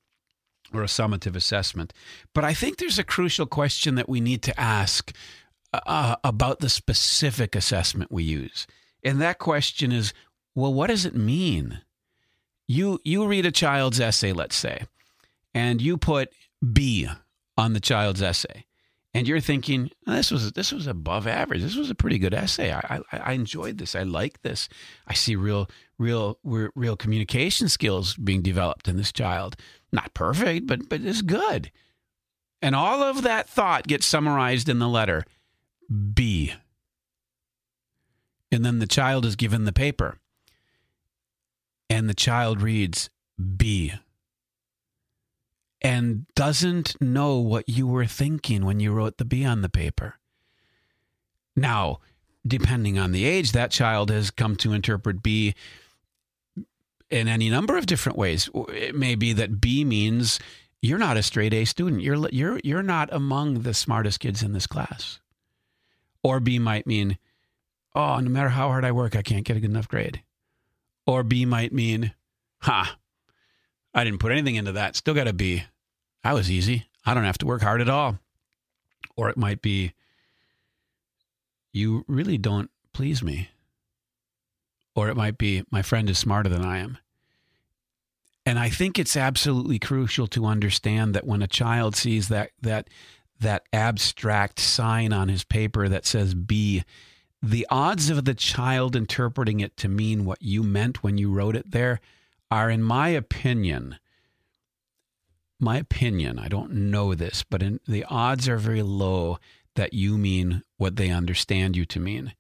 or 0.75 0.83
a 0.83 0.87
summative 0.87 1.37
assessment. 1.37 1.93
But 2.35 2.45
I 2.45 2.53
think 2.53 2.77
there's 2.77 2.99
a 2.99 3.05
crucial 3.05 3.47
question 3.47 3.95
that 3.95 4.09
we 4.09 4.21
need 4.21 4.43
to 4.43 4.61
ask 4.61 5.15
uh, 5.73 6.17
about 6.23 6.59
the 6.59 6.69
specific 6.69 7.55
assessment 7.55 8.13
we 8.13 8.25
use, 8.25 8.67
and 9.03 9.21
that 9.21 9.39
question 9.39 9.93
is: 9.93 10.13
well, 10.59 10.75
what 10.75 10.89
does 10.89 11.07
it 11.07 11.15
mean? 11.15 11.83
You 12.67 12.99
you 13.05 13.27
read 13.27 13.47
a 13.47 13.53
child's 13.53 14.01
essay, 14.01 14.33
let's 14.33 14.57
say, 14.57 14.87
and 15.55 15.81
you 15.81 15.97
put 15.97 16.31
B 16.73 17.09
on 17.57 17.75
the 17.75 17.81
child's 17.81 18.21
essay, 18.21 18.65
and 19.15 19.29
you're 19.29 19.39
thinking 19.39 19.89
oh, 20.09 20.15
this 20.15 20.33
was 20.33 20.51
this 20.53 20.73
was 20.73 20.89
above 20.89 21.29
average. 21.29 21.63
This 21.63 21.77
was 21.77 21.91
a 21.91 21.95
pretty 21.95 22.19
good 22.19 22.35
essay. 22.35 22.73
I, 22.73 23.01
I, 23.13 23.19
I 23.19 23.33
enjoyed 23.35 23.79
this. 23.79 23.95
I 23.95 24.03
like 24.03 24.43
this. 24.43 24.69
I 25.07 25.15
see 25.15 25.37
real 25.37 25.71
real 25.97 26.41
real 26.43 26.97
communication 26.97 27.69
skills 27.69 28.17
being 28.17 28.43
developed 28.43 28.89
in 28.89 28.97
this 28.97 29.13
child. 29.13 29.55
Not 29.93 30.13
perfect, 30.13 30.67
but 30.67 30.89
but 30.89 31.03
it's 31.03 31.23
good. 31.23 31.71
And 32.61 32.75
all 32.75 33.05
of 33.05 33.23
that 33.23 33.49
thought 33.49 33.87
gets 33.87 34.07
summarized 34.07 34.69
in 34.69 34.81
the 34.81 34.89
letter 34.89 35.25
B. 36.15 36.53
And 38.51 38.65
then 38.65 38.81
the 38.81 38.89
child 38.89 39.25
is 39.25 39.37
given 39.37 39.65
the 39.65 39.73
paper 39.73 40.19
and 41.89 42.09
the 42.09 42.15
child 42.15 42.61
reads 42.63 43.11
B 43.57 43.93
and 45.81 46.27
doesn't 46.35 47.01
know 47.01 47.39
what 47.39 47.69
you 47.69 47.87
were 47.87 48.07
thinking 48.07 48.65
when 48.65 48.81
you 48.81 48.93
wrote 48.93 49.19
the 49.19 49.25
B 49.25 49.45
on 49.45 49.63
the 49.63 49.69
paper. 49.69 50.17
Now, 51.55 52.01
depending 52.47 52.99
on 52.99 53.13
the 53.13 53.25
age, 53.25 53.53
that 53.53 53.71
child 53.71 54.11
has 54.11 54.31
come 54.31 54.57
to 54.57 54.73
interpret 54.73 55.23
B 55.23 55.55
in 57.11 57.29
any 57.29 57.49
number 57.49 57.77
of 57.77 57.87
different 57.87 58.19
ways. 58.19 58.51
It 58.55 58.95
may 58.95 59.15
be 59.15 59.33
that 59.35 59.61
B 59.61 59.85
means 59.85 60.39
you're 60.83 60.99
not 60.99 61.17
a 61.17 61.23
straight 61.23 61.55
A 61.55 61.65
student. 61.65 62.03
You're 62.03 62.29
you're 62.31 62.61
you're 62.63 62.83
not 62.83 63.09
among 63.13 63.63
the 63.63 63.75
smartest 63.75 64.21
kids 64.21 64.43
in 64.43 64.53
this 64.53 64.67
class. 64.67 65.21
Or 66.23 66.41
B 66.41 66.59
might 66.59 66.87
mean, 66.87 67.19
oh, 67.95 68.19
no 68.19 68.29
matter 68.29 68.51
how 68.51 68.69
hard 68.69 68.85
I 68.85 68.93
work, 68.93 69.17
I 69.17 69.23
can't 69.23 69.45
get 69.45 69.57
a 69.57 69.61
good 69.61 69.71
enough 69.71 69.89
grade. 69.89 70.23
Or 71.09 71.23
B 71.23 71.47
might 71.47 71.73
mean, 71.73 72.13
ha, 72.61 72.99
I 73.95 74.05
didn't 74.05 74.21
put 74.21 74.31
anything 74.31 74.57
into 74.57 74.73
that. 74.73 74.95
Still 74.95 75.15
got 75.15 75.27
a 75.27 75.33
B. 75.33 75.65
I 76.23 76.35
was 76.35 76.51
easy. 76.51 76.87
I 77.07 77.15
don't 77.15 77.25
have 77.25 77.39
to 77.39 77.47
work 77.47 77.63
hard 77.63 77.81
at 77.81 77.89
all. 77.89 78.19
Or 79.17 79.31
it 79.31 79.39
might 79.39 79.63
be, 79.63 79.95
you 81.73 82.05
really 82.09 82.37
don't 82.37 82.71
please 82.93 83.23
me. 83.23 83.49
Or 84.95 85.09
it 85.09 85.17
might 85.17 85.39
be, 85.39 85.65
my 85.71 85.81
friend 85.81 86.11
is 86.11 86.19
smarter 86.19 86.51
than 86.51 86.63
I 86.63 86.81
am. 86.81 86.99
And 88.45 88.59
I 88.59 88.69
think 88.69 88.99
it's 88.99 89.17
absolutely 89.17 89.79
crucial 89.79 90.27
to 90.27 90.45
understand 90.45 91.15
that 91.15 91.27
when 91.27 91.41
a 91.41 91.47
child 91.47 91.97
sees 91.97 92.29
that 92.29 92.51
that 92.61 92.91
that 93.41 93.63
abstract 93.73 94.61
sign 94.61 95.15
on 95.15 95.29
his 95.29 95.45
paper 95.45 95.89
that 95.89 96.05
says 96.05 96.35
B, 96.35 96.85
the 97.43 97.67
odds 97.71 98.11
of 98.11 98.25
the 98.25 98.35
child 98.35 98.97
interpreting 98.97 99.61
it 99.61 99.77
to 99.77 99.89
mean 99.89 100.25
what 100.25 100.43
you 100.43 100.63
meant 100.63 101.03
when 101.03 101.19
you 101.19 101.31
wrote 101.31 101.57
it 101.57 101.71
there 101.71 102.01
are, 102.51 102.71
in 102.71 102.83
my 102.83 103.09
opinion, 103.09 103.99
my 105.61 105.77
opinion, 105.77 106.39
I 106.39 106.49
don't 106.49 106.73
know 106.73 107.15
this, 107.15 107.45
but 107.49 107.63
in, 107.63 107.81
the 107.87 108.05
odds 108.05 108.49
are 108.49 108.57
very 108.57 108.83
low 108.83 109.39
that 109.75 109.93
you 109.93 110.17
mean 110.17 110.63
what 110.77 110.97
they 110.97 111.11
understand 111.11 111.77
you 111.77 111.85
to 111.87 112.01
mean. 112.01 112.33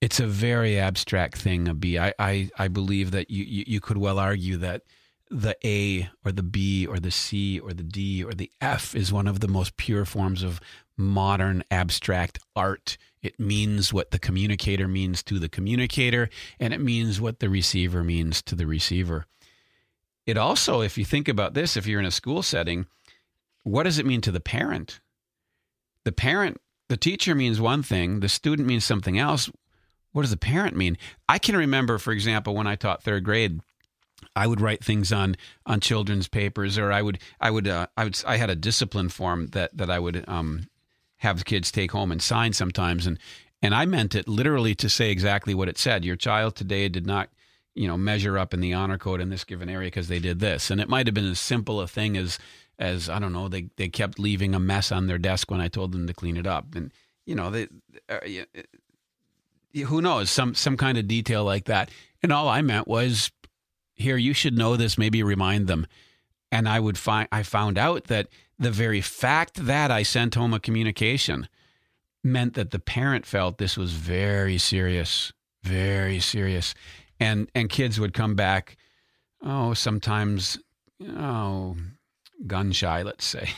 It's 0.00 0.20
a 0.20 0.26
very 0.26 0.78
abstract 0.78 1.38
thing, 1.38 1.68
a 1.68 1.74
B. 1.74 1.98
I, 1.98 2.12
I, 2.18 2.50
I 2.58 2.68
believe 2.68 3.10
that 3.10 3.30
you, 3.30 3.44
you, 3.44 3.64
you 3.66 3.80
could 3.80 3.98
well 3.98 4.18
argue 4.18 4.56
that 4.58 4.82
the 5.30 5.56
A 5.64 6.08
or 6.24 6.32
the 6.32 6.42
B 6.42 6.86
or 6.86 6.98
the 6.98 7.10
C 7.10 7.58
or 7.58 7.72
the 7.72 7.82
D 7.82 8.24
or 8.24 8.32
the 8.32 8.50
F 8.60 8.94
is 8.94 9.12
one 9.12 9.26
of 9.26 9.40
the 9.40 9.48
most 9.48 9.76
pure 9.76 10.04
forms 10.04 10.42
of 10.42 10.60
modern 10.98 11.62
abstract 11.70 12.38
art. 12.54 12.98
It 13.22 13.38
means 13.38 13.92
what 13.92 14.10
the 14.10 14.18
communicator 14.18 14.88
means 14.88 15.22
to 15.24 15.38
the 15.38 15.48
communicator, 15.48 16.28
and 16.60 16.74
it 16.74 16.80
means 16.80 17.20
what 17.20 17.40
the 17.40 17.48
receiver 17.48 18.04
means 18.04 18.42
to 18.42 18.54
the 18.54 18.66
receiver. 18.66 19.26
it 20.26 20.36
also, 20.36 20.82
if 20.82 20.98
you 20.98 21.04
think 21.06 21.26
about 21.26 21.54
this, 21.54 21.76
if 21.76 21.86
you're 21.86 22.00
in 22.00 22.06
a 22.06 22.10
school 22.10 22.42
setting, 22.42 22.86
what 23.62 23.84
does 23.84 23.98
it 23.98 24.06
mean 24.06 24.20
to 24.20 24.30
the 24.30 24.40
parent? 24.40 25.00
The 26.04 26.12
parent, 26.12 26.60
the 26.88 26.96
teacher 26.96 27.34
means 27.34 27.60
one 27.60 27.82
thing, 27.82 28.20
the 28.20 28.28
student 28.28 28.68
means 28.68 28.84
something 28.84 29.18
else. 29.18 29.50
What 30.12 30.22
does 30.22 30.30
the 30.30 30.36
parent 30.36 30.76
mean? 30.76 30.98
I 31.28 31.38
can 31.38 31.56
remember, 31.56 31.98
for 31.98 32.12
example, 32.12 32.54
when 32.54 32.66
I 32.66 32.76
taught 32.76 33.02
third 33.02 33.24
grade, 33.24 33.60
I 34.34 34.46
would 34.46 34.60
write 34.60 34.84
things 34.84 35.12
on 35.12 35.36
on 35.64 35.80
children's 35.80 36.28
papers, 36.28 36.78
or 36.78 36.92
I 36.92 37.02
would 37.02 37.18
I 37.40 37.50
would 37.50 37.68
uh, 37.68 37.86
I 37.96 38.04
would 38.04 38.20
I 38.26 38.36
had 38.36 38.50
a 38.50 38.56
discipline 38.56 39.08
form 39.08 39.48
that 39.48 39.76
that 39.76 39.90
I 39.90 39.98
would 39.98 40.24
um, 40.28 40.68
have 41.18 41.44
kids 41.44 41.70
take 41.70 41.92
home 41.92 42.12
and 42.12 42.22
sign 42.22 42.52
sometimes, 42.52 43.06
and 43.06 43.18
and 43.60 43.74
I 43.74 43.86
meant 43.86 44.14
it 44.14 44.28
literally 44.28 44.74
to 44.76 44.88
say 44.88 45.10
exactly 45.10 45.54
what 45.54 45.68
it 45.68 45.78
said. 45.78 46.04
Your 46.04 46.16
child 46.16 46.56
today 46.56 46.88
did 46.88 47.06
not 47.06 47.28
you 47.74 47.86
know 47.86 47.96
measure 47.96 48.38
up 48.38 48.54
in 48.54 48.60
the 48.60 48.74
honor 48.74 48.98
code 48.98 49.20
in 49.20 49.30
this 49.30 49.44
given 49.44 49.68
area 49.68 49.88
because 49.88 50.08
they 50.08 50.18
did 50.18 50.40
this, 50.40 50.70
and 50.70 50.80
it 50.80 50.88
might 50.88 51.06
have 51.06 51.14
been 51.14 51.30
as 51.30 51.40
simple 51.40 51.80
a 51.80 51.88
thing 51.88 52.16
as 52.16 52.38
as 52.78 53.08
I 53.08 53.18
don't 53.18 53.32
know 53.32 53.48
they 53.48 53.68
they 53.76 53.88
kept 53.88 54.18
leaving 54.18 54.54
a 54.54 54.60
mess 54.60 54.92
on 54.92 55.06
their 55.06 55.18
desk 55.18 55.50
when 55.50 55.60
I 55.60 55.68
told 55.68 55.92
them 55.92 56.06
to 56.06 56.14
clean 56.14 56.36
it 56.36 56.46
up, 56.46 56.74
and 56.74 56.92
you 57.26 57.34
know 57.34 57.50
they. 57.50 57.68
Uh, 58.08 58.20
who 59.84 60.00
knows? 60.00 60.30
Some 60.30 60.54
some 60.54 60.76
kind 60.76 60.98
of 60.98 61.06
detail 61.06 61.44
like 61.44 61.66
that. 61.66 61.90
And 62.22 62.32
all 62.32 62.48
i 62.48 62.62
meant 62.62 62.88
was 62.88 63.30
here 63.94 64.16
you 64.16 64.32
should 64.32 64.56
know 64.56 64.76
this. 64.76 64.98
Maybe 64.98 65.22
remind 65.22 65.66
them. 65.66 65.86
And 66.50 66.68
i 66.68 66.80
would 66.80 66.98
find 66.98 67.28
i 67.30 67.42
found 67.42 67.78
out 67.78 68.04
that 68.04 68.28
the 68.58 68.70
very 68.70 69.00
fact 69.00 69.66
that 69.66 69.90
i 69.90 70.02
sent 70.02 70.34
home 70.34 70.54
a 70.54 70.60
communication 70.60 71.48
meant 72.24 72.54
that 72.54 72.70
the 72.70 72.78
parent 72.78 73.24
felt 73.24 73.58
this 73.58 73.76
was 73.76 73.92
very 73.92 74.58
serious 74.58 75.32
very 75.62 76.20
serious 76.20 76.74
and 77.20 77.50
and 77.54 77.68
kids 77.68 77.98
would 77.98 78.14
come 78.14 78.34
back 78.34 78.76
oh 79.42 79.74
sometimes 79.74 80.58
oh 81.08 81.76
gun 82.46 82.72
shy 82.72 83.02
let's 83.02 83.24
say 83.24 83.50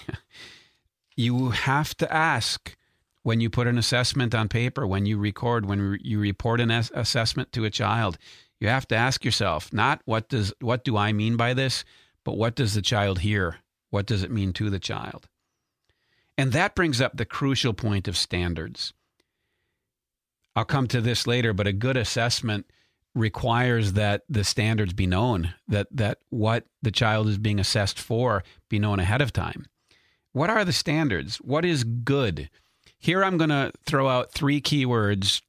you 1.17 1.51
have 1.51 1.97
to 1.97 2.13
ask 2.13 2.77
when 3.23 3.41
you 3.41 3.51
put 3.51 3.67
an 3.67 3.77
assessment 3.77 4.35
on 4.35 4.49
paper 4.49 4.87
when 4.87 5.07
you 5.07 5.19
record 5.19 5.67
when 5.67 5.99
you 6.03 6.19
report 6.19 6.61
an 6.61 6.71
assessment 6.71 7.53
to 7.53 7.65
a 7.65 7.71
child 7.71 8.19
you 8.61 8.69
have 8.69 8.87
to 8.87 8.95
ask 8.95 9.25
yourself 9.25 9.73
not 9.73 10.03
what 10.05 10.29
does 10.29 10.53
what 10.61 10.85
do 10.85 10.97
I 10.97 11.13
mean 11.13 11.37
by 11.37 11.55
this, 11.55 11.85
but 12.25 12.37
what 12.37 12.55
does 12.55 12.75
the 12.75 12.83
child 12.83 13.21
hear? 13.21 13.57
What 13.91 14.07
does 14.07 14.23
it 14.23 14.31
mean 14.31 14.53
to 14.55 14.71
the 14.71 14.79
child? 14.79 15.29
And 16.39 16.53
that 16.53 16.75
brings 16.75 17.01
up 17.01 17.17
the 17.17 17.25
crucial 17.25 17.75
point 17.75 18.09
of 18.09 18.17
standards. 18.17 18.93
I'll 20.57 20.65
come 20.65 20.89
to 20.89 21.01
this 21.01 21.27
later, 21.27 21.53
but 21.53 21.67
a 21.67 21.73
good 21.73 21.97
assessment 21.97 22.67
requires 23.15 23.95
that 23.95 24.23
the 24.29 24.45
standards 24.45 24.93
be 24.93 25.07
known, 25.07 25.55
that 25.69 25.89
that 25.91 26.19
what 26.31 26.65
the 26.81 26.93
child 26.93 27.29
is 27.29 27.39
being 27.39 27.59
assessed 27.59 27.99
for 27.99 28.43
be 28.69 28.79
known 28.79 29.01
ahead 29.01 29.21
of 29.21 29.33
time. 29.33 29.67
What 30.33 30.51
are 30.51 30.65
the 30.65 30.73
standards? 30.73 31.37
What 31.37 31.65
is 31.65 31.83
good? 31.83 32.49
Here 32.99 33.25
I'm 33.25 33.37
going 33.37 33.51
to 33.51 33.73
throw 33.85 34.09
out 34.09 34.31
three 34.31 34.61
keywords 34.61 35.43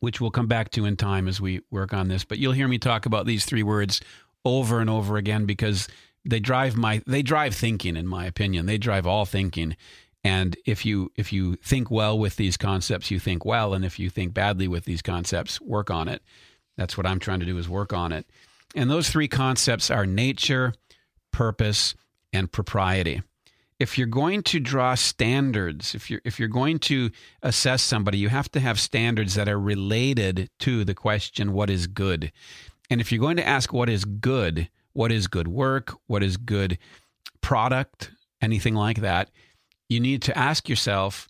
which 0.00 0.20
we'll 0.20 0.30
come 0.30 0.46
back 0.46 0.70
to 0.70 0.84
in 0.84 0.96
time 0.96 1.28
as 1.28 1.40
we 1.40 1.60
work 1.70 1.92
on 1.92 2.08
this. 2.08 2.24
But 2.24 2.38
you'll 2.38 2.52
hear 2.52 2.68
me 2.68 2.78
talk 2.78 3.06
about 3.06 3.26
these 3.26 3.44
three 3.44 3.62
words 3.62 4.00
over 4.44 4.80
and 4.80 4.90
over 4.90 5.16
again 5.16 5.46
because 5.46 5.88
they 6.26 6.40
drive 6.40 6.76
my 6.76 7.02
they 7.06 7.22
drive 7.22 7.54
thinking 7.54 7.96
in 7.96 8.06
my 8.06 8.26
opinion. 8.26 8.66
They 8.66 8.78
drive 8.78 9.06
all 9.06 9.24
thinking. 9.24 9.76
And 10.24 10.56
if 10.66 10.84
you 10.84 11.12
if 11.16 11.32
you 11.32 11.56
think 11.56 11.90
well 11.90 12.18
with 12.18 12.36
these 12.36 12.56
concepts, 12.56 13.10
you 13.10 13.18
think 13.18 13.44
well, 13.44 13.74
and 13.74 13.84
if 13.84 13.98
you 13.98 14.10
think 14.10 14.34
badly 14.34 14.68
with 14.68 14.84
these 14.84 15.02
concepts, 15.02 15.60
work 15.60 15.90
on 15.90 16.08
it. 16.08 16.22
That's 16.76 16.96
what 16.96 17.06
I'm 17.06 17.18
trying 17.18 17.40
to 17.40 17.46
do 17.46 17.58
is 17.58 17.68
work 17.68 17.92
on 17.92 18.12
it. 18.12 18.26
And 18.74 18.90
those 18.90 19.08
three 19.08 19.28
concepts 19.28 19.90
are 19.90 20.04
nature, 20.04 20.74
purpose, 21.32 21.94
and 22.32 22.50
propriety 22.50 23.22
if 23.78 23.98
you're 23.98 24.06
going 24.06 24.42
to 24.42 24.60
draw 24.60 24.94
standards, 24.94 25.94
if 25.94 26.10
you're 26.10 26.20
if 26.24 26.38
you're 26.38 26.48
going 26.48 26.78
to 26.80 27.10
assess 27.42 27.82
somebody, 27.82 28.18
you 28.18 28.28
have 28.28 28.50
to 28.52 28.60
have 28.60 28.80
standards 28.80 29.34
that 29.34 29.48
are 29.48 29.60
related 29.60 30.48
to 30.60 30.84
the 30.84 30.94
question 30.94 31.52
what 31.52 31.68
is 31.68 31.86
good. 31.86 32.32
And 32.88 33.00
if 33.00 33.10
you're 33.12 33.20
going 33.20 33.36
to 33.36 33.46
ask 33.46 33.72
what 33.72 33.88
is 33.88 34.04
good, 34.04 34.68
what 34.96 35.12
is 35.12 35.26
good 35.26 35.46
work, 35.46 35.94
what 36.06 36.22
is 36.22 36.38
good 36.38 36.78
product, 37.42 38.10
anything 38.40 38.74
like 38.74 39.00
that, 39.02 39.30
you 39.88 40.00
need 40.00 40.22
to 40.22 40.36
ask 40.36 40.68
yourself, 40.68 41.28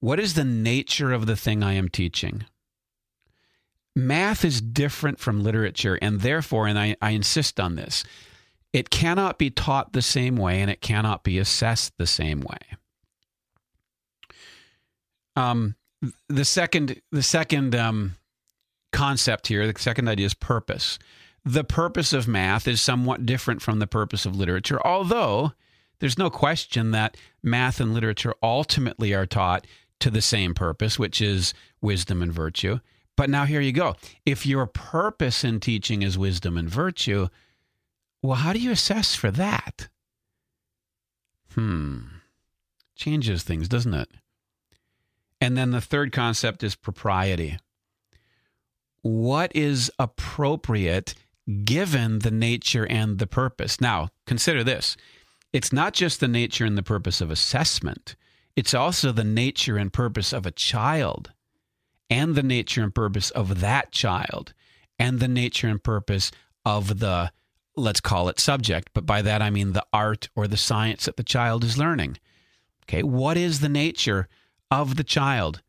what 0.00 0.18
is 0.18 0.34
the 0.34 0.44
nature 0.44 1.12
of 1.12 1.26
the 1.26 1.36
thing 1.36 1.62
I 1.62 1.74
am 1.74 1.88
teaching? 1.88 2.44
Math 3.94 4.44
is 4.44 4.60
different 4.60 5.20
from 5.20 5.42
literature, 5.42 5.98
and 6.02 6.20
therefore, 6.20 6.66
and 6.66 6.78
I, 6.78 6.96
I 7.00 7.10
insist 7.10 7.60
on 7.60 7.76
this, 7.76 8.04
it 8.72 8.90
cannot 8.90 9.38
be 9.38 9.50
taught 9.50 9.92
the 9.92 10.02
same 10.02 10.36
way 10.36 10.60
and 10.60 10.70
it 10.70 10.80
cannot 10.80 11.22
be 11.22 11.38
assessed 11.38 11.94
the 11.96 12.06
same 12.06 12.40
way. 12.40 12.58
Um, 15.36 15.76
the 16.28 16.44
second, 16.44 17.00
the 17.12 17.22
second 17.22 17.74
um, 17.74 18.16
concept 18.92 19.46
here, 19.46 19.72
the 19.72 19.78
second 19.78 20.08
idea 20.08 20.26
is 20.26 20.34
purpose. 20.34 20.98
The 21.46 21.62
purpose 21.62 22.12
of 22.12 22.26
math 22.26 22.66
is 22.66 22.82
somewhat 22.82 23.24
different 23.24 23.62
from 23.62 23.78
the 23.78 23.86
purpose 23.86 24.26
of 24.26 24.34
literature, 24.34 24.84
although 24.84 25.52
there's 26.00 26.18
no 26.18 26.28
question 26.28 26.90
that 26.90 27.16
math 27.40 27.80
and 27.80 27.94
literature 27.94 28.34
ultimately 28.42 29.14
are 29.14 29.26
taught 29.26 29.64
to 30.00 30.10
the 30.10 30.20
same 30.20 30.54
purpose, 30.54 30.98
which 30.98 31.20
is 31.20 31.54
wisdom 31.80 32.20
and 32.20 32.32
virtue. 32.32 32.80
But 33.16 33.30
now 33.30 33.44
here 33.44 33.60
you 33.60 33.70
go. 33.70 33.94
If 34.26 34.44
your 34.44 34.66
purpose 34.66 35.44
in 35.44 35.60
teaching 35.60 36.02
is 36.02 36.18
wisdom 36.18 36.56
and 36.56 36.68
virtue, 36.68 37.28
well, 38.22 38.38
how 38.38 38.52
do 38.52 38.58
you 38.58 38.72
assess 38.72 39.14
for 39.14 39.30
that? 39.30 39.88
Hmm. 41.54 42.00
Changes 42.96 43.44
things, 43.44 43.68
doesn't 43.68 43.94
it? 43.94 44.08
And 45.40 45.56
then 45.56 45.70
the 45.70 45.80
third 45.80 46.10
concept 46.10 46.64
is 46.64 46.74
propriety. 46.74 47.58
What 49.02 49.54
is 49.54 49.92
appropriate 50.00 51.14
given 51.64 52.20
the 52.20 52.30
nature 52.30 52.86
and 52.86 53.18
the 53.18 53.26
purpose? 53.26 53.80
Now, 53.80 54.08
consider 54.26 54.64
this 54.64 54.96
it's 55.52 55.72
not 55.72 55.94
just 55.94 56.20
the 56.20 56.28
nature 56.28 56.64
and 56.64 56.76
the 56.76 56.82
purpose 56.82 57.20
of 57.20 57.30
assessment, 57.30 58.16
it's 58.56 58.74
also 58.74 59.12
the 59.12 59.24
nature 59.24 59.76
and 59.76 59.92
purpose 59.92 60.32
of 60.32 60.46
a 60.46 60.50
child, 60.50 61.32
and 62.10 62.34
the 62.34 62.42
nature 62.42 62.82
and 62.82 62.94
purpose 62.94 63.30
of 63.30 63.60
that 63.60 63.92
child, 63.92 64.54
and 64.98 65.20
the 65.20 65.28
nature 65.28 65.68
and 65.68 65.82
purpose 65.82 66.30
of 66.64 66.98
the 66.98 67.30
let's 67.76 68.00
call 68.00 68.28
it 68.28 68.40
subject, 68.40 68.90
but 68.94 69.04
by 69.04 69.20
that 69.22 69.42
I 69.42 69.50
mean 69.50 69.72
the 69.72 69.84
art 69.92 70.28
or 70.34 70.48
the 70.48 70.56
science 70.56 71.04
that 71.04 71.16
the 71.16 71.22
child 71.22 71.62
is 71.62 71.76
learning. 71.76 72.18
Okay, 72.84 73.02
what 73.02 73.36
is 73.36 73.60
the 73.60 73.68
nature 73.68 74.28
of 74.70 74.96
the 74.96 75.04
child, 75.04 75.62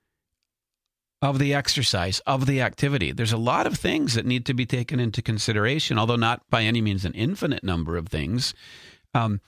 of 1.21 1.39
the 1.39 1.53
exercise, 1.53 2.19
of 2.21 2.45
the 2.45 2.61
activity? 2.61 3.11
There's 3.11 3.33
a 3.33 3.37
lot 3.37 3.67
of 3.67 3.77
things 3.77 4.13
that 4.13 4.25
need 4.25 4.45
to 4.45 4.53
be 4.53 4.65
taken 4.65 4.99
into 4.99 5.21
consideration, 5.21 5.97
although 5.97 6.15
not 6.15 6.41
by 6.49 6.63
any 6.63 6.81
means 6.81 7.05
an 7.05 7.13
infinite 7.13 7.63
number 7.63 7.97
of 7.97 8.07
things. 8.07 8.53
Um, 9.13 9.41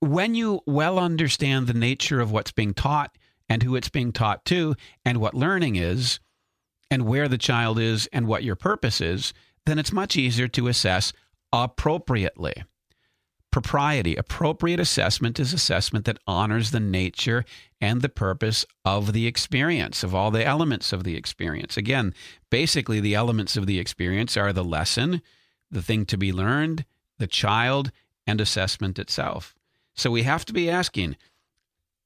when 0.00 0.34
you 0.34 0.60
well 0.66 0.98
understand 0.98 1.66
the 1.66 1.74
nature 1.74 2.20
of 2.20 2.30
what's 2.30 2.52
being 2.52 2.72
taught 2.72 3.16
and 3.48 3.62
who 3.62 3.76
it's 3.76 3.88
being 3.88 4.12
taught 4.12 4.44
to, 4.46 4.74
and 5.04 5.18
what 5.18 5.34
learning 5.34 5.76
is, 5.76 6.20
and 6.90 7.04
where 7.04 7.28
the 7.28 7.38
child 7.38 7.78
is, 7.78 8.08
and 8.12 8.26
what 8.26 8.44
your 8.44 8.56
purpose 8.56 9.00
is, 9.00 9.34
then 9.66 9.78
it's 9.78 9.92
much 9.92 10.16
easier 10.16 10.48
to 10.48 10.68
assess 10.68 11.12
appropriately. 11.52 12.54
Propriety, 13.50 14.14
appropriate 14.14 14.78
assessment 14.78 15.40
is 15.40 15.52
assessment 15.52 16.04
that 16.04 16.18
honors 16.26 16.70
the 16.70 16.78
nature 16.78 17.44
and 17.80 18.00
the 18.00 18.08
purpose 18.08 18.64
of 18.84 19.12
the 19.12 19.26
experience, 19.26 20.04
of 20.04 20.14
all 20.14 20.30
the 20.30 20.44
elements 20.44 20.92
of 20.92 21.02
the 21.02 21.16
experience. 21.16 21.76
Again, 21.76 22.14
basically, 22.48 23.00
the 23.00 23.16
elements 23.16 23.56
of 23.56 23.66
the 23.66 23.80
experience 23.80 24.36
are 24.36 24.52
the 24.52 24.62
lesson, 24.62 25.20
the 25.68 25.82
thing 25.82 26.06
to 26.06 26.16
be 26.16 26.32
learned, 26.32 26.84
the 27.18 27.26
child, 27.26 27.90
and 28.24 28.40
assessment 28.40 28.98
itself. 28.98 29.56
So 29.94 30.12
we 30.12 30.22
have 30.22 30.44
to 30.44 30.52
be 30.52 30.70
asking, 30.70 31.16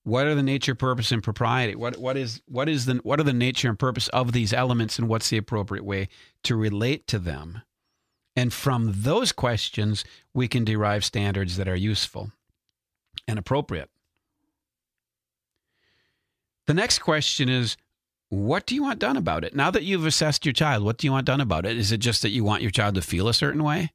what 0.02 0.26
are 0.26 0.34
the 0.34 0.42
nature, 0.42 0.74
purpose, 0.74 1.12
and 1.12 1.22
propriety? 1.22 1.74
What 1.74 1.98
what 1.98 2.16
is 2.16 2.42
what 2.46 2.68
is 2.68 2.86
the 2.86 2.96
what 3.02 3.20
are 3.20 3.24
the 3.24 3.32
nature 3.32 3.68
and 3.68 3.78
purpose 3.78 4.08
of 4.08 4.32
these 4.32 4.52
elements, 4.52 4.98
and 4.98 5.08
what's 5.08 5.30
the 5.30 5.38
appropriate 5.38 5.84
way 5.84 6.08
to 6.44 6.56
relate 6.56 7.06
to 7.08 7.18
them? 7.18 7.62
And 8.36 8.52
from 8.52 8.92
those 8.94 9.32
questions, 9.32 10.04
we 10.32 10.48
can 10.48 10.64
derive 10.64 11.04
standards 11.04 11.56
that 11.56 11.68
are 11.68 11.76
useful 11.76 12.32
and 13.28 13.38
appropriate. 13.38 13.90
The 16.66 16.74
next 16.74 16.98
question 17.00 17.48
is 17.48 17.76
what 18.30 18.66
do 18.66 18.74
you 18.74 18.82
want 18.82 18.98
done 18.98 19.16
about 19.16 19.44
it? 19.44 19.54
Now 19.54 19.70
that 19.70 19.84
you've 19.84 20.06
assessed 20.06 20.44
your 20.44 20.52
child, 20.52 20.82
what 20.82 20.98
do 20.98 21.06
you 21.06 21.12
want 21.12 21.26
done 21.26 21.40
about 21.40 21.66
it? 21.66 21.76
Is 21.76 21.92
it 21.92 21.98
just 21.98 22.22
that 22.22 22.30
you 22.30 22.42
want 22.42 22.62
your 22.62 22.70
child 22.70 22.96
to 22.96 23.02
feel 23.02 23.28
a 23.28 23.34
certain 23.34 23.62
way? 23.62 23.92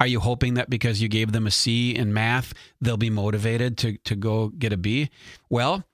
Are 0.00 0.06
you 0.06 0.20
hoping 0.20 0.54
that 0.54 0.70
because 0.70 1.02
you 1.02 1.08
gave 1.08 1.32
them 1.32 1.46
a 1.46 1.50
C 1.50 1.94
in 1.94 2.12
math, 2.12 2.54
they'll 2.80 2.96
be 2.96 3.10
motivated 3.10 3.76
to, 3.78 3.96
to 3.98 4.16
go 4.16 4.48
get 4.48 4.72
a 4.72 4.76
B? 4.76 5.10
Well, 5.50 5.84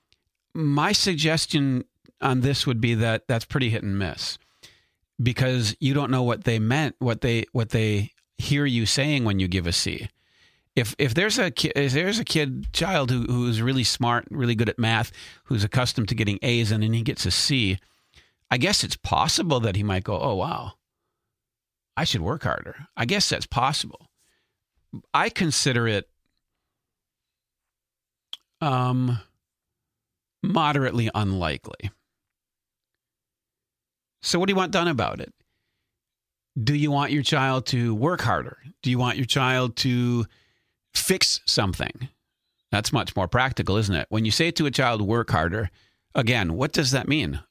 my 0.53 0.91
suggestion 0.91 1.85
on 2.21 2.41
this 2.41 2.65
would 2.65 2.81
be 2.81 2.93
that 2.95 3.27
that's 3.27 3.45
pretty 3.45 3.69
hit 3.69 3.83
and 3.83 3.97
miss 3.97 4.37
because 5.21 5.75
you 5.79 5.93
don't 5.93 6.11
know 6.11 6.23
what 6.23 6.43
they 6.43 6.59
meant, 6.59 6.95
what 6.99 7.21
they 7.21 7.45
what 7.51 7.69
they 7.69 8.11
hear 8.37 8.65
you 8.65 8.85
saying 8.85 9.23
when 9.23 9.39
you 9.39 9.47
give 9.47 9.67
a 9.67 9.71
C. 9.71 10.09
If 10.75 10.95
if 10.97 11.13
there's 11.13 11.37
a 11.37 11.51
ki- 11.51 11.73
if 11.75 11.93
there's 11.93 12.19
a 12.19 12.23
kid 12.25 12.71
child 12.73 13.11
who 13.11 13.23
who's 13.23 13.61
really 13.61 13.83
smart, 13.83 14.25
really 14.31 14.55
good 14.55 14.69
at 14.69 14.79
math, 14.79 15.11
who's 15.45 15.63
accustomed 15.63 16.09
to 16.09 16.15
getting 16.15 16.39
A's 16.41 16.71
and 16.71 16.81
then 16.81 16.93
he 16.93 17.01
gets 17.01 17.25
a 17.25 17.31
C, 17.31 17.77
I 18.49 18.57
guess 18.57 18.83
it's 18.83 18.95
possible 18.97 19.59
that 19.59 19.75
he 19.75 19.83
might 19.83 20.03
go, 20.03 20.19
"Oh 20.19 20.35
wow, 20.35 20.73
I 21.97 22.05
should 22.05 22.21
work 22.21 22.43
harder." 22.43 22.87
I 22.95 23.05
guess 23.05 23.29
that's 23.29 23.45
possible. 23.45 24.07
I 25.13 25.29
consider 25.29 25.87
it 25.87 26.09
um 28.61 29.19
moderately 30.43 31.09
unlikely. 31.13 31.91
So 34.21 34.39
what 34.39 34.47
do 34.47 34.51
you 34.51 34.57
want 34.57 34.71
done 34.71 34.87
about 34.87 35.19
it? 35.19 35.33
Do 36.61 36.75
you 36.75 36.91
want 36.91 37.11
your 37.11 37.23
child 37.23 37.65
to 37.67 37.95
work 37.95 38.21
harder? 38.21 38.57
Do 38.81 38.89
you 38.89 38.99
want 38.99 39.17
your 39.17 39.25
child 39.25 39.75
to 39.77 40.25
fix 40.93 41.39
something? 41.45 42.09
That's 42.71 42.93
much 42.93 43.15
more 43.15 43.27
practical, 43.27 43.77
isn't 43.77 43.95
it? 43.95 44.07
When 44.09 44.25
you 44.25 44.31
say 44.31 44.51
to 44.51 44.65
a 44.65 44.71
child, 44.71 45.01
work 45.01 45.29
harder, 45.29 45.69
again, 46.15 46.53
what 46.53 46.71
does 46.71 46.91
that 46.91 47.07
mean? 47.07 47.41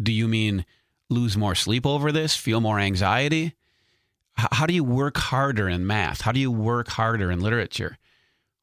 Do 0.00 0.12
you 0.12 0.28
mean 0.28 0.64
lose 1.10 1.36
more 1.36 1.54
sleep 1.54 1.86
over 1.86 2.10
this, 2.10 2.36
feel 2.36 2.60
more 2.60 2.78
anxiety? 2.78 3.54
How 4.34 4.66
do 4.66 4.74
you 4.74 4.84
work 4.84 5.18
harder 5.18 5.68
in 5.68 5.86
math? 5.86 6.22
How 6.22 6.32
do 6.32 6.40
you 6.40 6.50
work 6.50 6.88
harder 6.88 7.30
in 7.30 7.40
literature? 7.40 7.98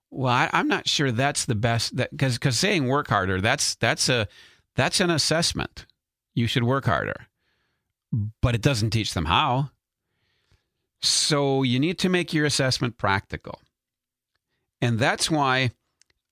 Well, 0.10 0.34
I, 0.34 0.50
am 0.52 0.68
not 0.68 0.88
sure 0.88 1.12
that's 1.12 1.46
the 1.46 1.56
best 1.56 1.96
because 1.96 2.36
because 2.36 2.58
saying 2.58 2.88
work 2.88 3.08
harder 3.08 3.40
that's 3.40 3.76
that's 3.76 4.10
a 4.10 4.28
that's 4.76 5.00
an 5.00 5.12
assessment. 5.12 5.86
You 6.34 6.48
should 6.48 6.64
work 6.64 6.86
harder, 6.86 7.28
but 8.12 8.56
it 8.56 8.62
doesn't 8.62 8.92
teach 8.92 9.14
them 9.14 9.26
how. 9.26 9.72
So 11.02 11.64
you 11.64 11.80
need 11.80 11.98
to 12.00 12.10
make 12.10 12.34
your 12.34 12.46
assessment 12.46 12.98
practical, 12.98 13.62
and 14.82 15.00
that's 15.00 15.32
why 15.32 15.72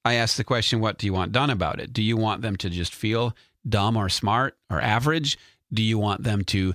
I 0.03 0.15
asked 0.15 0.37
the 0.37 0.43
question: 0.43 0.79
What 0.79 0.97
do 0.97 1.05
you 1.05 1.13
want 1.13 1.31
done 1.31 1.49
about 1.49 1.79
it? 1.79 1.93
Do 1.93 2.03
you 2.03 2.17
want 2.17 2.41
them 2.41 2.55
to 2.57 2.69
just 2.69 2.93
feel 2.93 3.35
dumb 3.67 3.95
or 3.95 4.09
smart 4.09 4.57
or 4.69 4.81
average? 4.81 5.37
Do 5.71 5.81
you 5.81 5.97
want 5.97 6.23
them 6.23 6.43
to 6.45 6.73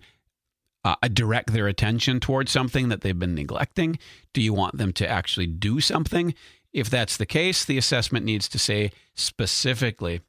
uh, 0.84 0.96
direct 1.12 1.52
their 1.52 1.68
attention 1.68 2.20
towards 2.20 2.50
something 2.50 2.88
that 2.88 3.02
they've 3.02 3.18
been 3.18 3.34
neglecting? 3.34 3.98
Do 4.32 4.40
you 4.42 4.52
want 4.52 4.78
them 4.78 4.92
to 4.94 5.08
actually 5.08 5.46
do 5.46 5.80
something? 5.80 6.34
If 6.72 6.88
that's 6.88 7.16
the 7.16 7.26
case, 7.26 7.64
the 7.64 7.78
assessment 7.78 8.24
needs 8.24 8.48
to 8.48 8.58
say 8.58 8.92
specifically, 9.14 10.22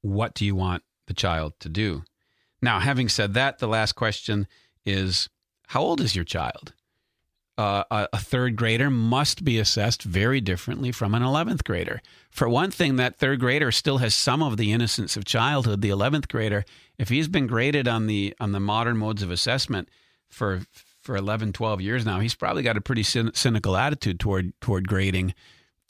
what 0.00 0.34
do 0.34 0.44
you 0.44 0.54
want 0.54 0.82
the 1.06 1.14
child 1.14 1.54
to 1.60 1.68
do? 1.68 2.02
Now, 2.62 2.80
having 2.80 3.08
said 3.08 3.34
that, 3.34 3.58
the 3.58 3.68
last 3.68 3.92
question 3.92 4.46
is 4.84 5.28
how 5.68 5.82
old 5.82 6.00
is 6.00 6.14
your 6.14 6.24
child? 6.24 6.72
Uh, 7.58 7.84
a, 7.90 8.18
third 8.18 8.56
grader 8.56 8.88
must 8.88 9.44
be 9.44 9.58
assessed 9.58 10.02
very 10.02 10.40
differently 10.40 10.90
from 10.90 11.14
an 11.14 11.22
11th 11.22 11.62
grader. 11.62 12.00
For 12.30 12.48
one 12.48 12.70
thing, 12.70 12.96
that 12.96 13.16
third 13.16 13.38
grader 13.38 13.70
still 13.70 13.98
has 13.98 14.14
some 14.14 14.42
of 14.42 14.56
the 14.56 14.72
innocence 14.72 15.14
of 15.14 15.26
childhood. 15.26 15.82
The 15.82 15.90
11th 15.90 16.28
grader, 16.28 16.64
if 16.98 17.10
he's 17.10 17.28
been 17.28 17.46
graded 17.46 17.86
on 17.86 18.06
the 18.06 18.34
on 18.40 18.52
the 18.52 18.60
modern 18.60 18.96
modes 18.96 19.22
of 19.22 19.30
assessment 19.30 19.90
for 20.30 20.62
for 21.02 21.16
11, 21.16 21.52
12 21.52 21.82
years 21.82 22.06
now, 22.06 22.20
he's 22.20 22.34
probably 22.34 22.62
got 22.62 22.78
a 22.78 22.80
pretty 22.80 23.02
cynical 23.02 23.76
attitude 23.76 24.20
toward 24.20 24.58
toward 24.62 24.88
grading 24.88 25.34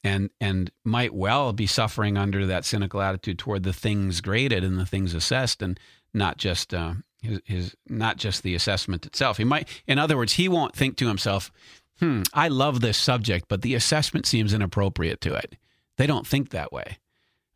and 0.02 0.30
and 0.40 0.70
might 0.84 1.14
well 1.14 1.52
be 1.52 1.66
suffering 1.66 2.16
under 2.16 2.46
that 2.46 2.64
cynical 2.64 3.00
attitude 3.00 3.38
toward 3.38 3.62
the 3.62 3.72
things 3.72 4.20
graded 4.20 4.64
and 4.64 4.78
the 4.78 4.86
things 4.86 5.14
assessed 5.14 5.62
and 5.62 5.78
not 6.12 6.36
just 6.36 6.74
uh, 6.74 6.94
his, 7.22 7.40
his 7.44 7.76
not 7.88 8.16
just 8.16 8.42
the 8.42 8.54
assessment 8.54 9.06
itself. 9.06 9.36
He 9.36 9.44
might 9.44 9.68
in 9.86 9.98
other 9.98 10.16
words, 10.16 10.34
he 10.34 10.48
won't 10.48 10.74
think 10.74 10.96
to 10.98 11.08
himself, 11.08 11.50
"Hmm, 11.98 12.22
I 12.32 12.48
love 12.48 12.80
this 12.80 12.98
subject, 12.98 13.46
but 13.48 13.62
the 13.62 13.74
assessment 13.74 14.26
seems 14.26 14.52
inappropriate 14.54 15.20
to 15.22 15.34
it." 15.34 15.56
They 15.96 16.06
don't 16.06 16.26
think 16.26 16.50
that 16.50 16.72
way. 16.72 16.98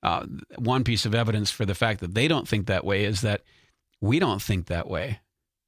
Uh, 0.02 0.26
one 0.56 0.84
piece 0.84 1.06
of 1.06 1.14
evidence 1.14 1.50
for 1.50 1.64
the 1.64 1.74
fact 1.74 2.00
that 2.00 2.14
they 2.14 2.28
don't 2.28 2.46
think 2.46 2.66
that 2.66 2.84
way 2.84 3.04
is 3.04 3.22
that 3.22 3.42
we 4.02 4.18
don't 4.18 4.42
think 4.42 4.66
that 4.66 4.86
way, 4.86 5.20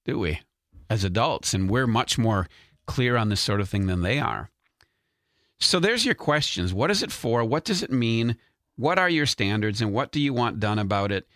do 0.05 0.19
we? 0.19 0.41
as 0.89 1.05
adults, 1.05 1.55
and 1.55 1.69
we're 1.69 1.87
much 1.87 2.19
more 2.19 2.49
clear 2.87 3.17
on 3.17 3.29
this 3.29 3.41
sort 3.41 3.61
of 3.61 3.69
thing 3.69 3.87
than 3.87 4.03
they 4.03 4.19
are. 4.19 4.51
So 5.59 5.81
there's 5.81 6.05
your 6.05 6.15
questions. 6.15 6.73
What 6.73 6.91
is 6.91 7.03
it 7.03 7.11
for? 7.11 7.45
What 7.45 7.65
does 7.65 7.83
it 7.83 7.91
mean? 7.91 8.37
What 8.77 8.99
are 8.99 9.09
your 9.09 9.27
standards 9.27 9.81
and 9.81 9.93
what 9.93 10.13
do 10.13 10.21
you 10.21 10.35
want 10.35 10.61
done 10.61 10.79
about 10.79 11.11
it? 11.11 11.27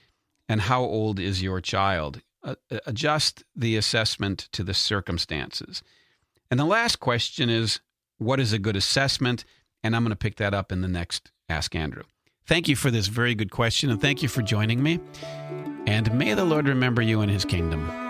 And 0.50 0.62
how 0.62 0.82
old 0.82 1.20
is 1.20 1.44
your 1.44 1.60
child? 1.60 2.22
Uh, 2.42 2.56
adjust 2.84 3.44
the 3.54 3.76
assessment 3.76 4.48
to 4.50 4.64
the 4.64 4.74
circumstances. 4.74 5.80
And 6.50 6.58
the 6.58 6.64
last 6.64 6.96
question 6.96 7.48
is 7.48 7.78
what 8.18 8.40
is 8.40 8.52
a 8.52 8.58
good 8.58 8.74
assessment? 8.74 9.44
And 9.84 9.94
I'm 9.94 10.02
going 10.02 10.10
to 10.10 10.16
pick 10.16 10.38
that 10.38 10.52
up 10.52 10.72
in 10.72 10.80
the 10.80 10.88
next 10.88 11.30
Ask 11.48 11.76
Andrew. 11.76 12.02
Thank 12.46 12.66
you 12.66 12.74
for 12.74 12.90
this 12.90 13.06
very 13.06 13.36
good 13.36 13.52
question 13.52 13.90
and 13.90 14.00
thank 14.00 14.24
you 14.24 14.28
for 14.28 14.42
joining 14.42 14.82
me. 14.82 14.98
And 15.86 16.12
may 16.18 16.34
the 16.34 16.44
Lord 16.44 16.66
remember 16.66 17.00
you 17.00 17.20
in 17.20 17.28
his 17.28 17.44
kingdom. 17.44 18.09